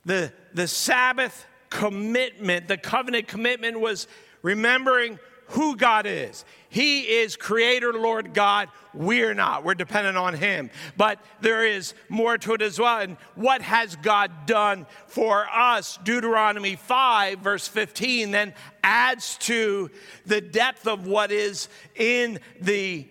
the, 0.05 0.31
the 0.53 0.69
Sabbath 0.69 1.47
commitment, 1.71 2.69
the 2.69 2.77
covenant 2.77 3.29
commitment 3.29 3.81
was 3.81 4.07
remembering 4.43 5.19
who 5.51 5.77
God 5.77 6.07
is. 6.07 6.45
He 6.69 7.01
is 7.01 7.37
creator, 7.37 7.93
Lord 7.93 8.35
God. 8.35 8.69
We're 8.95 9.35
not. 9.35 9.65
We're 9.65 9.75
dependent 9.75 10.17
on 10.17 10.35
Him. 10.35 10.71
But 10.97 11.19
there 11.41 11.67
is 11.67 11.95
more 12.09 12.39
to 12.39 12.55
it 12.55 12.63
as 12.63 12.79
well. 12.79 12.99
And 12.99 13.17
what 13.35 13.61
has 13.63 13.97
God 13.97 14.31
done 14.47 14.87
for 15.07 15.47
us? 15.53 15.99
Deuteronomy 16.05 16.77
5, 16.77 17.41
verse 17.41 17.67
15, 17.67 18.31
then 18.31 18.55
adds 18.85 19.37
to 19.39 19.91
the 20.25 20.41
depth 20.41 20.87
of 20.87 21.07
what 21.07 21.33
is 21.33 21.69
in 21.97 22.39
the, 22.61 23.09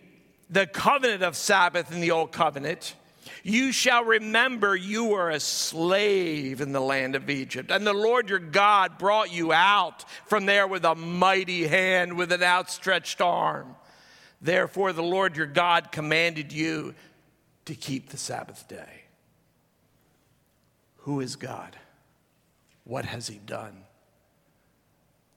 the 0.49 0.65
covenant 0.65 1.23
of 1.23 1.35
Sabbath 1.35 1.91
in 1.91 1.99
the 1.99 2.11
Old 2.11 2.31
Covenant. 2.31 2.95
You 3.43 3.71
shall 3.71 4.03
remember 4.03 4.75
you 4.75 5.05
were 5.05 5.29
a 5.29 5.39
slave 5.39 6.61
in 6.61 6.71
the 6.71 6.81
land 6.81 7.15
of 7.15 7.29
Egypt, 7.29 7.71
and 7.71 7.85
the 7.85 7.93
Lord 7.93 8.29
your 8.29 8.39
God 8.39 8.97
brought 8.97 9.31
you 9.31 9.53
out 9.53 10.05
from 10.25 10.45
there 10.45 10.67
with 10.67 10.83
a 10.85 10.95
mighty 10.95 11.67
hand, 11.67 12.17
with 12.17 12.31
an 12.31 12.43
outstretched 12.43 13.21
arm. 13.21 13.75
Therefore, 14.41 14.93
the 14.93 15.03
Lord 15.03 15.37
your 15.37 15.45
God 15.45 15.91
commanded 15.91 16.53
you 16.53 16.95
to 17.65 17.75
keep 17.75 18.09
the 18.09 18.17
Sabbath 18.17 18.67
day. 18.67 19.03
Who 20.99 21.19
is 21.19 21.35
God? 21.35 21.77
What 22.83 23.05
has 23.05 23.27
He 23.27 23.39
done? 23.45 23.83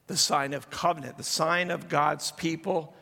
The 0.07 0.17
sign 0.17 0.53
of 0.55 0.71
covenant, 0.71 1.17
the 1.17 1.23
sign 1.23 1.71
of 1.71 1.89
God's 1.89 2.33
people 2.33 2.95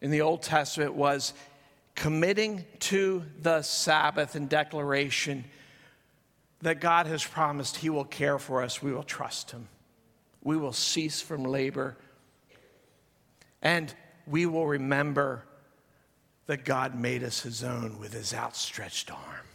in 0.00 0.10
the 0.10 0.20
Old 0.20 0.42
Testament 0.42 0.94
was 0.94 1.32
committing 1.94 2.64
to 2.80 3.24
the 3.40 3.62
Sabbath 3.62 4.34
and 4.34 4.48
declaration 4.48 5.44
that 6.62 6.80
God 6.80 7.06
has 7.06 7.24
promised 7.24 7.76
He 7.76 7.90
will 7.90 8.04
care 8.04 8.38
for 8.38 8.62
us, 8.62 8.82
we 8.82 8.92
will 8.92 9.02
trust 9.02 9.50
Him. 9.50 9.68
We 10.42 10.56
will 10.56 10.72
cease 10.72 11.20
from 11.20 11.44
labor. 11.44 11.96
And 13.60 13.94
we 14.26 14.46
will 14.46 14.66
remember 14.66 15.44
that 16.46 16.64
God 16.64 16.98
made 16.98 17.22
us 17.22 17.40
His 17.40 17.62
own 17.62 17.98
with 17.98 18.12
His 18.12 18.34
outstretched 18.34 19.10
arm, 19.10 19.46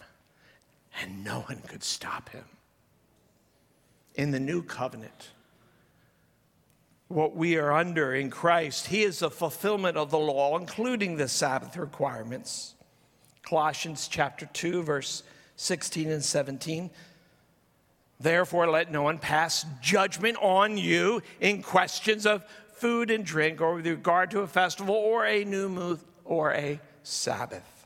and 1.01 1.23
no 1.23 1.41
one 1.41 1.61
could 1.67 1.83
stop 1.83 2.29
Him. 2.29 2.45
In 4.15 4.31
the 4.31 4.39
new 4.39 4.63
covenant, 4.63 5.31
what 7.07 7.35
we 7.35 7.57
are 7.57 7.71
under 7.71 8.13
in 8.13 8.29
Christ. 8.29 8.87
He 8.87 9.03
is 9.03 9.19
the 9.19 9.31
fulfillment 9.31 9.97
of 9.97 10.11
the 10.11 10.19
law, 10.19 10.57
including 10.57 11.17
the 11.17 11.27
Sabbath 11.27 11.77
requirements. 11.77 12.75
Colossians 13.43 14.07
chapter 14.07 14.45
2, 14.45 14.83
verse 14.83 15.23
16 15.55 16.11
and 16.11 16.23
17. 16.23 16.89
Therefore, 18.19 18.67
let 18.67 18.91
no 18.91 19.03
one 19.03 19.19
pass 19.19 19.65
judgment 19.81 20.37
on 20.41 20.77
you 20.77 21.21
in 21.39 21.61
questions 21.61 22.25
of 22.25 22.43
food 22.73 23.09
and 23.09 23.25
drink, 23.25 23.61
or 23.61 23.75
with 23.75 23.87
regard 23.87 24.31
to 24.31 24.41
a 24.41 24.47
festival, 24.47 24.95
or 24.95 25.25
a 25.25 25.43
new 25.45 25.69
moon, 25.69 25.99
or 26.25 26.53
a 26.53 26.79
Sabbath. 27.03 27.85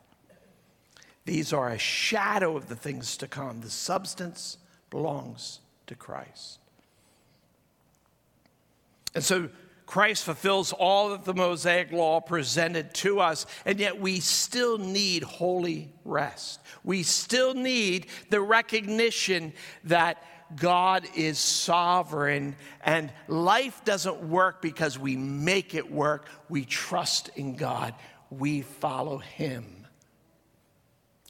These 1.26 1.54
are 1.54 1.70
a 1.70 1.78
shadow 1.78 2.58
of 2.58 2.68
the 2.68 2.76
things 2.76 3.16
to 3.18 3.28
come. 3.28 3.62
The 3.62 3.70
substance 3.70 4.58
belongs 4.90 5.60
to 5.88 5.96
Christ. 5.96 6.61
And 9.14 9.24
so 9.24 9.50
Christ 9.86 10.24
fulfills 10.24 10.72
all 10.72 11.10
that 11.10 11.26
the 11.26 11.34
Mosaic 11.34 11.92
law 11.92 12.22
presented 12.22 12.94
to 12.96 13.20
us, 13.20 13.46
and 13.66 13.78
yet 13.78 14.00
we 14.00 14.22
still 14.22 14.78
need 14.78 15.22
holy 15.22 15.92
rest. 16.06 16.62
We 16.84 17.04
still 17.04 17.54
need 17.54 18.08
the 18.30 18.40
recognition 18.40 19.52
that 19.84 20.24
God 20.56 21.08
is 21.16 21.40
sovereign 21.40 22.56
and 22.84 23.12
life 23.28 23.84
doesn't 23.84 24.24
work 24.24 24.62
because 24.62 24.98
we 24.98 25.16
make 25.16 25.76
it 25.76 25.92
work. 25.92 26.28
We 26.50 26.66
trust 26.66 27.30
in 27.36 27.56
God, 27.56 27.94
we 28.30 28.62
follow 28.62 29.18
Him. 29.18 29.88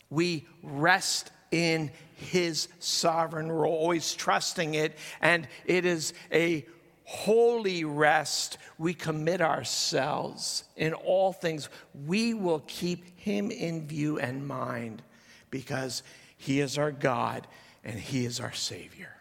We 0.10 0.46
rest 0.62 1.32
in 1.52 1.92
His 2.14 2.68
sovereign 2.80 3.52
role, 3.52 3.74
always 3.74 4.14
trusting 4.14 4.76
it, 4.76 4.98
and 5.20 5.48
it 5.66 5.86
is 5.86 6.14
a 6.32 6.66
holy 7.12 7.84
rest, 7.84 8.58
we 8.78 8.94
commit 8.94 9.42
ourselves 9.42 10.64
in 10.78 10.94
all 10.94 11.34
things. 11.34 11.68
We 12.08 12.34
will 12.34 12.64
keep 12.68 13.20
Him 13.20 13.52
in 13.52 13.86
view 13.86 14.18
and 14.18 14.48
mind 14.48 15.02
because 15.50 16.04
He 16.38 16.62
is 16.62 16.78
our 16.78 16.92
God 16.92 17.48
and 17.84 18.00
He 18.00 18.24
is 18.24 18.40
our 18.40 18.54
Savior. 18.54 19.14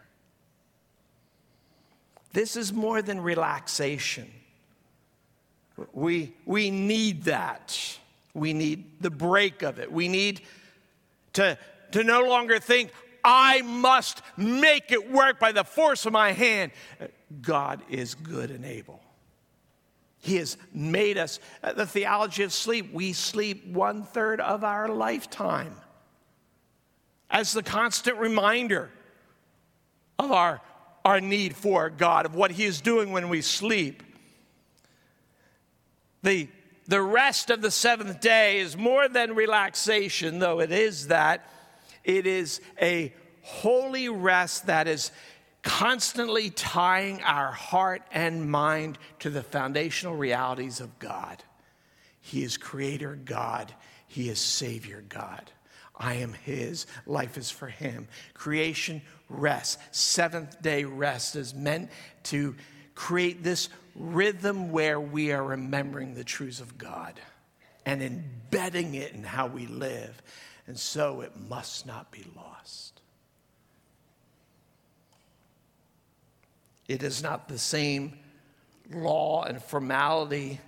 This 2.31 2.55
is 2.55 2.71
more 2.71 3.01
than 3.01 3.19
relaxation. 3.19 4.31
We, 5.91 6.33
we 6.45 6.71
need 6.71 7.25
that. 7.25 7.77
We 8.33 8.53
need 8.53 9.01
the 9.01 9.09
break 9.09 9.63
of 9.63 9.79
it. 9.79 9.91
We 9.91 10.07
need 10.07 10.39
to, 11.33 11.57
to 11.91 12.03
no 12.05 12.21
longer 12.21 12.57
think, 12.57 12.91
I 13.23 13.61
must 13.61 14.21
make 14.37 14.91
it 14.91 15.11
work 15.11 15.39
by 15.39 15.51
the 15.51 15.63
force 15.63 16.05
of 16.05 16.13
my 16.13 16.31
hand. 16.31 16.71
God 17.41 17.81
is 17.89 18.15
good 18.15 18.51
and 18.51 18.65
able. 18.65 19.01
He 20.19 20.35
has 20.35 20.57
made 20.73 21.17
us, 21.17 21.39
uh, 21.63 21.73
the 21.73 21.87
theology 21.87 22.43
of 22.43 22.53
sleep, 22.53 22.93
we 22.93 23.13
sleep 23.13 23.65
one 23.65 24.03
third 24.03 24.39
of 24.39 24.63
our 24.63 24.87
lifetime 24.87 25.75
as 27.31 27.53
the 27.53 27.63
constant 27.63 28.17
reminder 28.17 28.91
of 30.19 30.31
our, 30.31 30.61
our 31.03 31.19
need 31.19 31.55
for 31.55 31.89
God, 31.89 32.25
of 32.25 32.35
what 32.35 32.51
He 32.51 32.65
is 32.65 32.81
doing 32.81 33.11
when 33.11 33.29
we 33.29 33.41
sleep. 33.41 34.03
The, 36.21 36.47
the 36.87 37.01
rest 37.01 37.49
of 37.49 37.61
the 37.61 37.71
seventh 37.71 38.19
day 38.19 38.59
is 38.59 38.77
more 38.77 39.07
than 39.07 39.33
relaxation, 39.33 40.37
though 40.37 40.59
it 40.59 40.71
is 40.71 41.07
that. 41.07 41.49
It 42.03 42.25
is 42.25 42.61
a 42.81 43.13
holy 43.41 44.09
rest 44.09 44.67
that 44.67 44.87
is 44.87 45.11
constantly 45.63 46.49
tying 46.49 47.21
our 47.21 47.51
heart 47.51 48.01
and 48.11 48.49
mind 48.49 48.97
to 49.19 49.29
the 49.29 49.43
foundational 49.43 50.15
realities 50.15 50.79
of 50.79 50.97
God. 50.99 51.43
He 52.19 52.43
is 52.43 52.57
Creator 52.57 53.19
God, 53.25 53.73
He 54.07 54.29
is 54.29 54.39
Savior 54.39 55.03
God. 55.07 55.51
I 55.95 56.15
am 56.15 56.33
His, 56.33 56.87
life 57.05 57.37
is 57.37 57.51
for 57.51 57.67
Him. 57.67 58.07
Creation 58.33 59.01
rest, 59.29 59.79
seventh 59.91 60.61
day 60.61 60.83
rest 60.83 61.35
is 61.35 61.53
meant 61.53 61.89
to 62.23 62.55
create 62.95 63.43
this 63.43 63.69
rhythm 63.95 64.71
where 64.71 64.99
we 64.99 65.31
are 65.31 65.43
remembering 65.43 66.13
the 66.13 66.23
truths 66.23 66.59
of 66.59 66.77
God 66.77 67.19
and 67.85 68.01
embedding 68.01 68.95
it 68.95 69.13
in 69.13 69.23
how 69.23 69.47
we 69.47 69.67
live. 69.67 70.21
And 70.71 70.79
so 70.79 71.19
it 71.19 71.33
must 71.49 71.85
not 71.85 72.11
be 72.11 72.23
lost. 72.33 73.01
It 76.87 77.03
is 77.03 77.21
not 77.21 77.49
the 77.49 77.57
same 77.57 78.13
law 78.89 79.43
and 79.43 79.61
formality. 79.61 80.61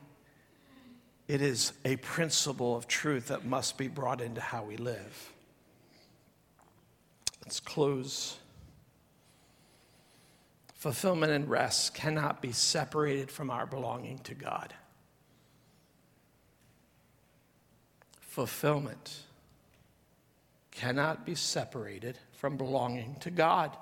It 1.29 1.41
is 1.41 1.71
a 1.85 1.95
principle 1.95 2.75
of 2.75 2.85
truth 2.85 3.27
that 3.27 3.45
must 3.45 3.77
be 3.77 3.87
brought 3.87 4.19
into 4.19 4.41
how 4.41 4.65
we 4.65 4.75
live. 4.75 5.31
Let's 7.45 7.61
close. 7.61 8.37
Fulfillment 10.73 11.31
and 11.31 11.49
rest 11.49 11.93
cannot 11.93 12.41
be 12.41 12.51
separated 12.51 13.31
from 13.31 13.49
our 13.49 13.65
belonging 13.65 14.17
to 14.25 14.35
God. 14.35 14.73
Fulfillment 18.19 19.23
cannot 20.73 21.25
be 21.25 21.35
separated 21.35 22.17
from 22.33 22.57
belonging 22.57 23.15
to 23.21 23.31
God. 23.31 23.75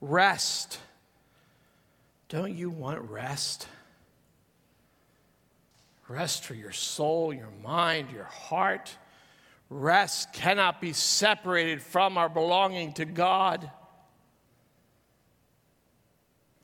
Rest 0.00 0.78
don't 2.32 2.56
you 2.56 2.70
want 2.70 3.10
rest? 3.10 3.68
Rest 6.08 6.44
for 6.44 6.54
your 6.54 6.72
soul, 6.72 7.34
your 7.34 7.52
mind, 7.62 8.10
your 8.10 8.24
heart. 8.24 8.96
Rest 9.68 10.32
cannot 10.32 10.80
be 10.80 10.94
separated 10.94 11.82
from 11.82 12.16
our 12.16 12.30
belonging 12.30 12.94
to 12.94 13.04
God. 13.04 13.70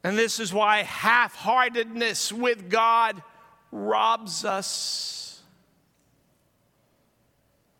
And 0.03 0.17
this 0.17 0.41
is 0.41 0.55
why 0.55 0.85
half 0.85 1.35
heartedness 1.35 2.33
with 2.33 2.71
God 2.71 3.23
robs 3.71 4.47
us. 4.47 5.28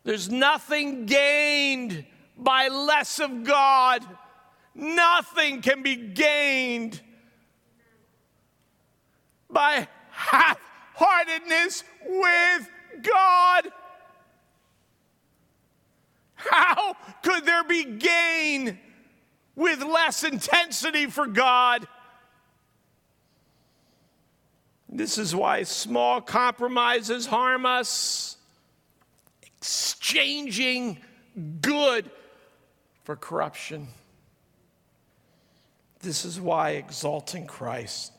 There's 0.09 0.31
nothing 0.31 1.05
gained 1.05 2.03
by 2.35 2.69
less 2.69 3.19
of 3.19 3.43
God, 3.43 4.03
nothing 4.73 5.61
can 5.61 5.83
be 5.83 5.95
gained 5.95 6.99
by 9.51 9.87
half 10.09 10.59
heartedness 10.95 11.83
with 12.07 12.71
God. 13.03 13.71
How 16.33 16.95
could 17.21 17.45
there 17.45 17.65
be 17.65 17.83
gain 17.83 18.79
with 19.55 19.83
less 19.83 20.23
intensity 20.23 21.05
for 21.05 21.27
God? 21.27 21.87
This 24.91 25.19
is 25.19 25.35
why 25.35 25.61
small 25.61 26.19
compromises 26.19 27.27
harm 27.27 27.67
us. 27.67 28.28
Exchanging 30.09 30.97
good 31.61 32.09
for 33.03 33.15
corruption. 33.15 33.89
This 35.99 36.25
is 36.25 36.41
why 36.41 36.71
exalting 36.71 37.45
Christ 37.45 38.11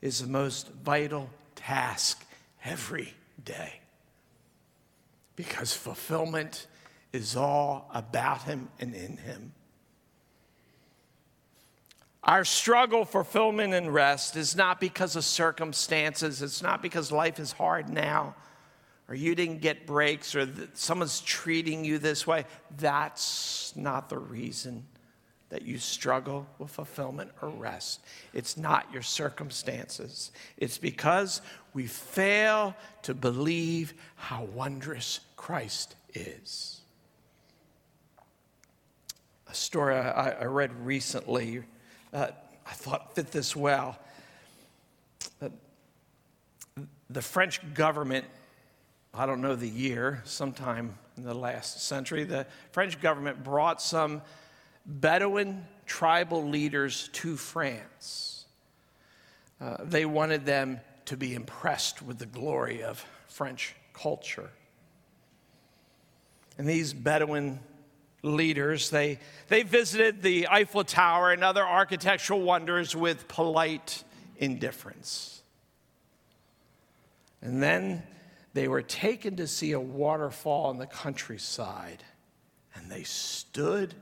is 0.00 0.22
the 0.22 0.26
most 0.26 0.70
vital 0.70 1.28
task 1.54 2.24
every 2.64 3.12
day. 3.44 3.74
Because 5.36 5.74
fulfillment 5.74 6.66
is 7.12 7.36
all 7.36 7.90
about 7.92 8.44
Him 8.44 8.70
and 8.80 8.94
in 8.94 9.18
Him. 9.18 9.52
Our 12.24 12.46
struggle 12.46 13.04
for 13.04 13.22
fulfillment 13.22 13.74
and 13.74 13.92
rest 13.92 14.34
is 14.34 14.56
not 14.56 14.80
because 14.80 15.14
of 15.14 15.24
circumstances, 15.24 16.40
it's 16.40 16.62
not 16.62 16.80
because 16.80 17.12
life 17.12 17.38
is 17.38 17.52
hard 17.52 17.90
now, 17.90 18.34
or 19.08 19.14
you 19.14 19.34
didn't 19.34 19.60
get 19.60 19.86
breaks, 19.86 20.34
or 20.34 20.46
someone's 20.74 21.20
treating 21.20 21.84
you 21.84 21.98
this 21.98 22.26
way. 22.26 22.44
That's 22.76 23.72
not 23.74 24.08
the 24.08 24.18
reason 24.18 24.84
that 25.48 25.62
you 25.62 25.78
struggle 25.78 26.46
with 26.58 26.70
fulfillment 26.70 27.30
or 27.40 27.48
rest. 27.48 28.00
It's 28.34 28.58
not 28.58 28.92
your 28.92 29.00
circumstances. 29.00 30.30
It's 30.58 30.76
because 30.76 31.40
we 31.72 31.86
fail 31.86 32.74
to 33.02 33.14
believe 33.14 33.94
how 34.16 34.44
wondrous 34.44 35.20
Christ 35.36 35.96
is. 36.12 36.82
A 39.48 39.54
story 39.54 39.94
I, 39.94 40.32
I 40.32 40.44
read 40.44 40.70
recently, 40.84 41.62
uh, 42.12 42.28
I 42.66 42.72
thought 42.72 43.14
fit 43.14 43.30
this 43.30 43.56
well. 43.56 43.98
Uh, 45.40 45.48
the 47.08 47.22
French 47.22 47.60
government, 47.72 48.26
I 49.18 49.26
don't 49.26 49.40
know 49.40 49.56
the 49.56 49.68
year, 49.68 50.22
sometime 50.24 50.96
in 51.16 51.24
the 51.24 51.34
last 51.34 51.82
century, 51.82 52.22
the 52.22 52.46
French 52.70 53.00
government 53.00 53.42
brought 53.42 53.82
some 53.82 54.22
Bedouin 54.86 55.66
tribal 55.86 56.48
leaders 56.48 57.10
to 57.14 57.36
France. 57.36 58.46
Uh, 59.60 59.78
they 59.82 60.04
wanted 60.04 60.46
them 60.46 60.78
to 61.06 61.16
be 61.16 61.34
impressed 61.34 62.00
with 62.00 62.18
the 62.18 62.26
glory 62.26 62.84
of 62.84 63.04
French 63.26 63.74
culture. 63.92 64.50
And 66.56 66.68
these 66.68 66.92
Bedouin 66.92 67.58
leaders, 68.22 68.88
they, 68.88 69.18
they 69.48 69.64
visited 69.64 70.22
the 70.22 70.46
Eiffel 70.48 70.84
Tower 70.84 71.32
and 71.32 71.42
other 71.42 71.66
architectural 71.66 72.40
wonders 72.40 72.94
with 72.94 73.26
polite 73.26 74.04
indifference. 74.36 75.42
And 77.42 77.60
then 77.60 78.04
they 78.58 78.66
were 78.66 78.82
taken 78.82 79.36
to 79.36 79.46
see 79.46 79.70
a 79.70 79.78
waterfall 79.78 80.72
in 80.72 80.78
the 80.78 80.86
countryside, 80.86 82.02
and 82.74 82.90
they 82.90 83.04
stood 83.04 83.94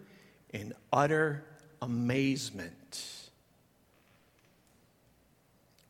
in 0.49 0.73
utter 0.91 1.45
amazement, 1.83 3.29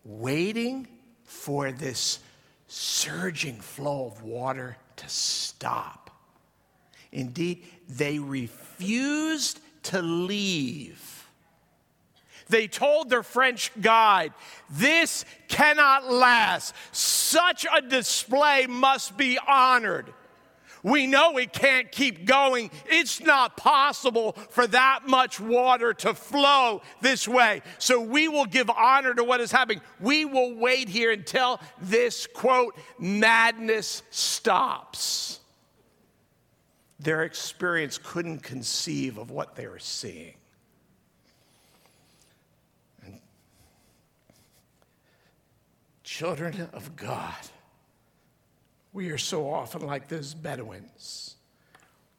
waiting 0.05 0.89
for 1.23 1.71
this 1.71 2.19
surging 2.67 3.61
flow 3.61 4.07
of 4.07 4.25
water 4.25 4.77
to 4.97 5.09
stop. 5.09 6.11
Indeed, 7.13 7.63
they 7.89 8.19
refused 8.19 9.61
to 9.85 10.03
leave. 10.03 11.16
They 12.49 12.69
told 12.69 13.11
their 13.11 13.23
French 13.23 13.73
guide, 13.81 14.33
This 14.71 15.25
cannot 15.49 16.11
last. 16.11 16.75
Such 16.93 17.67
a 17.73 17.81
display 17.81 18.67
must 18.67 19.17
be 19.17 19.39
honored. 19.47 20.13
We 20.87 21.09
know 21.09 21.37
it 21.37 21.53
can't 21.53 21.91
keep 21.91 22.27
going. 22.27 22.71
It's 22.87 23.21
not 23.21 23.57
possible 23.57 24.35
for 24.51 24.69
that 24.69 25.01
much 25.09 25.41
water 25.41 25.93
to 25.95 26.15
flow 26.15 26.83
this 27.01 27.27
way. 27.27 27.63
So 27.79 28.01
we 28.01 28.29
will 28.29 28.47
give 28.47 28.71
honor 28.71 29.13
to 29.13 29.25
what 29.25 29.41
is 29.41 29.51
happening. 29.51 29.81
We 29.99 30.25
will 30.25 30.55
wait 30.55 30.89
here 30.89 31.11
until 31.11 31.61
this 31.81 32.29
quote, 32.29 32.77
madness 33.01 34.05
stops. 34.11 35.41
Their 37.01 37.25
experience 37.25 37.99
couldn't 37.99 38.45
conceive 38.45 39.19
of 39.19 39.33
what 39.33 39.57
they 39.57 39.67
were 39.67 39.81
seeing. 39.81 40.35
Children 46.17 46.69
of 46.73 46.97
God 46.97 47.35
we 48.97 49.11
are 49.11 49.19
so 49.19 49.53
often 49.53 49.83
like 49.83 50.09
those 50.09 50.33
Bedouins. 50.33 51.37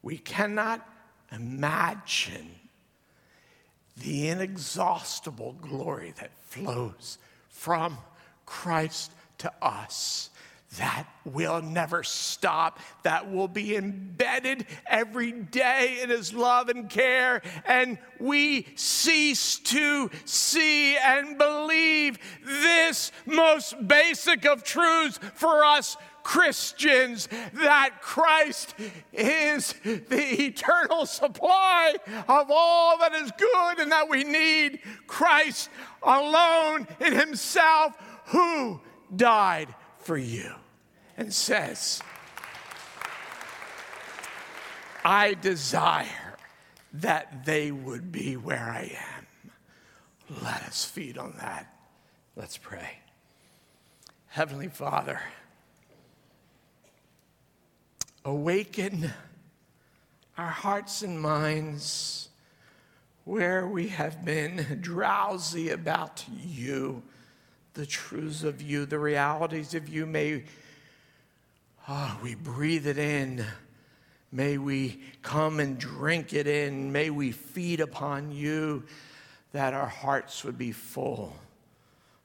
We 0.00 0.16
cannot 0.16 0.88
imagine 1.32 2.54
the 3.96 4.28
inexhaustible 4.28 5.56
glory 5.60 6.14
that 6.20 6.30
flows 6.44 7.18
from 7.48 7.98
Christ 8.46 9.10
to 9.38 9.52
us. 9.60 10.30
That 10.76 11.06
will 11.24 11.62
never 11.62 12.02
stop, 12.02 12.78
that 13.02 13.30
will 13.30 13.48
be 13.48 13.74
embedded 13.74 14.66
every 14.86 15.32
day 15.32 16.00
in 16.02 16.10
His 16.10 16.34
love 16.34 16.68
and 16.68 16.90
care. 16.90 17.40
And 17.64 17.96
we 18.20 18.66
cease 18.74 19.58
to 19.60 20.10
see 20.26 20.98
and 20.98 21.38
believe 21.38 22.18
this 22.44 23.12
most 23.24 23.88
basic 23.88 24.44
of 24.44 24.62
truths 24.62 25.18
for 25.34 25.64
us 25.64 25.96
Christians 26.22 27.30
that 27.54 28.02
Christ 28.02 28.74
is 29.14 29.72
the 29.82 30.44
eternal 30.44 31.06
supply 31.06 31.94
of 32.28 32.50
all 32.50 32.98
that 32.98 33.14
is 33.14 33.32
good 33.38 33.78
and 33.78 33.90
that 33.90 34.10
we 34.10 34.24
need 34.24 34.80
Christ 35.06 35.70
alone 36.02 36.86
in 37.00 37.14
Himself 37.14 37.94
who 38.26 38.82
died 39.16 39.74
for 40.08 40.16
you 40.16 40.54
and 41.18 41.34
says, 41.34 42.00
I 45.04 45.34
desire 45.34 46.38
that 46.94 47.44
they 47.44 47.70
would 47.70 48.10
be 48.10 48.34
where 48.34 48.70
I 48.70 48.96
am. 49.18 49.52
Let 50.42 50.62
us 50.62 50.86
feed 50.86 51.18
on 51.18 51.34
that. 51.40 51.70
Let's 52.36 52.56
pray. 52.56 53.00
Heavenly 54.28 54.68
Father, 54.68 55.20
awaken 58.24 59.12
our 60.38 60.46
hearts 60.46 61.02
and 61.02 61.20
minds 61.20 62.30
where 63.26 63.68
we 63.68 63.88
have 63.88 64.24
been 64.24 64.78
drowsy 64.80 65.68
about 65.68 66.24
you, 66.34 67.02
the 67.78 67.86
truths 67.86 68.42
of 68.42 68.60
you, 68.60 68.84
the 68.86 68.98
realities 68.98 69.72
of 69.72 69.88
you. 69.88 70.04
May 70.04 70.42
oh, 71.88 72.18
we 72.24 72.34
breathe 72.34 72.88
it 72.88 72.98
in. 72.98 73.44
May 74.32 74.58
we 74.58 75.00
come 75.22 75.60
and 75.60 75.78
drink 75.78 76.32
it 76.32 76.48
in. 76.48 76.90
May 76.90 77.10
we 77.10 77.30
feed 77.30 77.78
upon 77.78 78.32
you 78.32 78.82
that 79.52 79.74
our 79.74 79.86
hearts 79.86 80.42
would 80.42 80.58
be 80.58 80.72
full, 80.72 81.36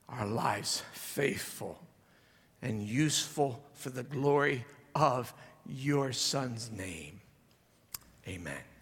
our 0.09 0.25
lives 0.25 0.81
faithful 0.91 1.79
and 2.63 2.81
useful 2.81 3.63
for 3.73 3.91
the 3.91 4.03
glory 4.03 4.65
of 4.95 5.31
your 5.67 6.13
son's 6.13 6.71
name. 6.71 7.21
Amen. 8.27 8.72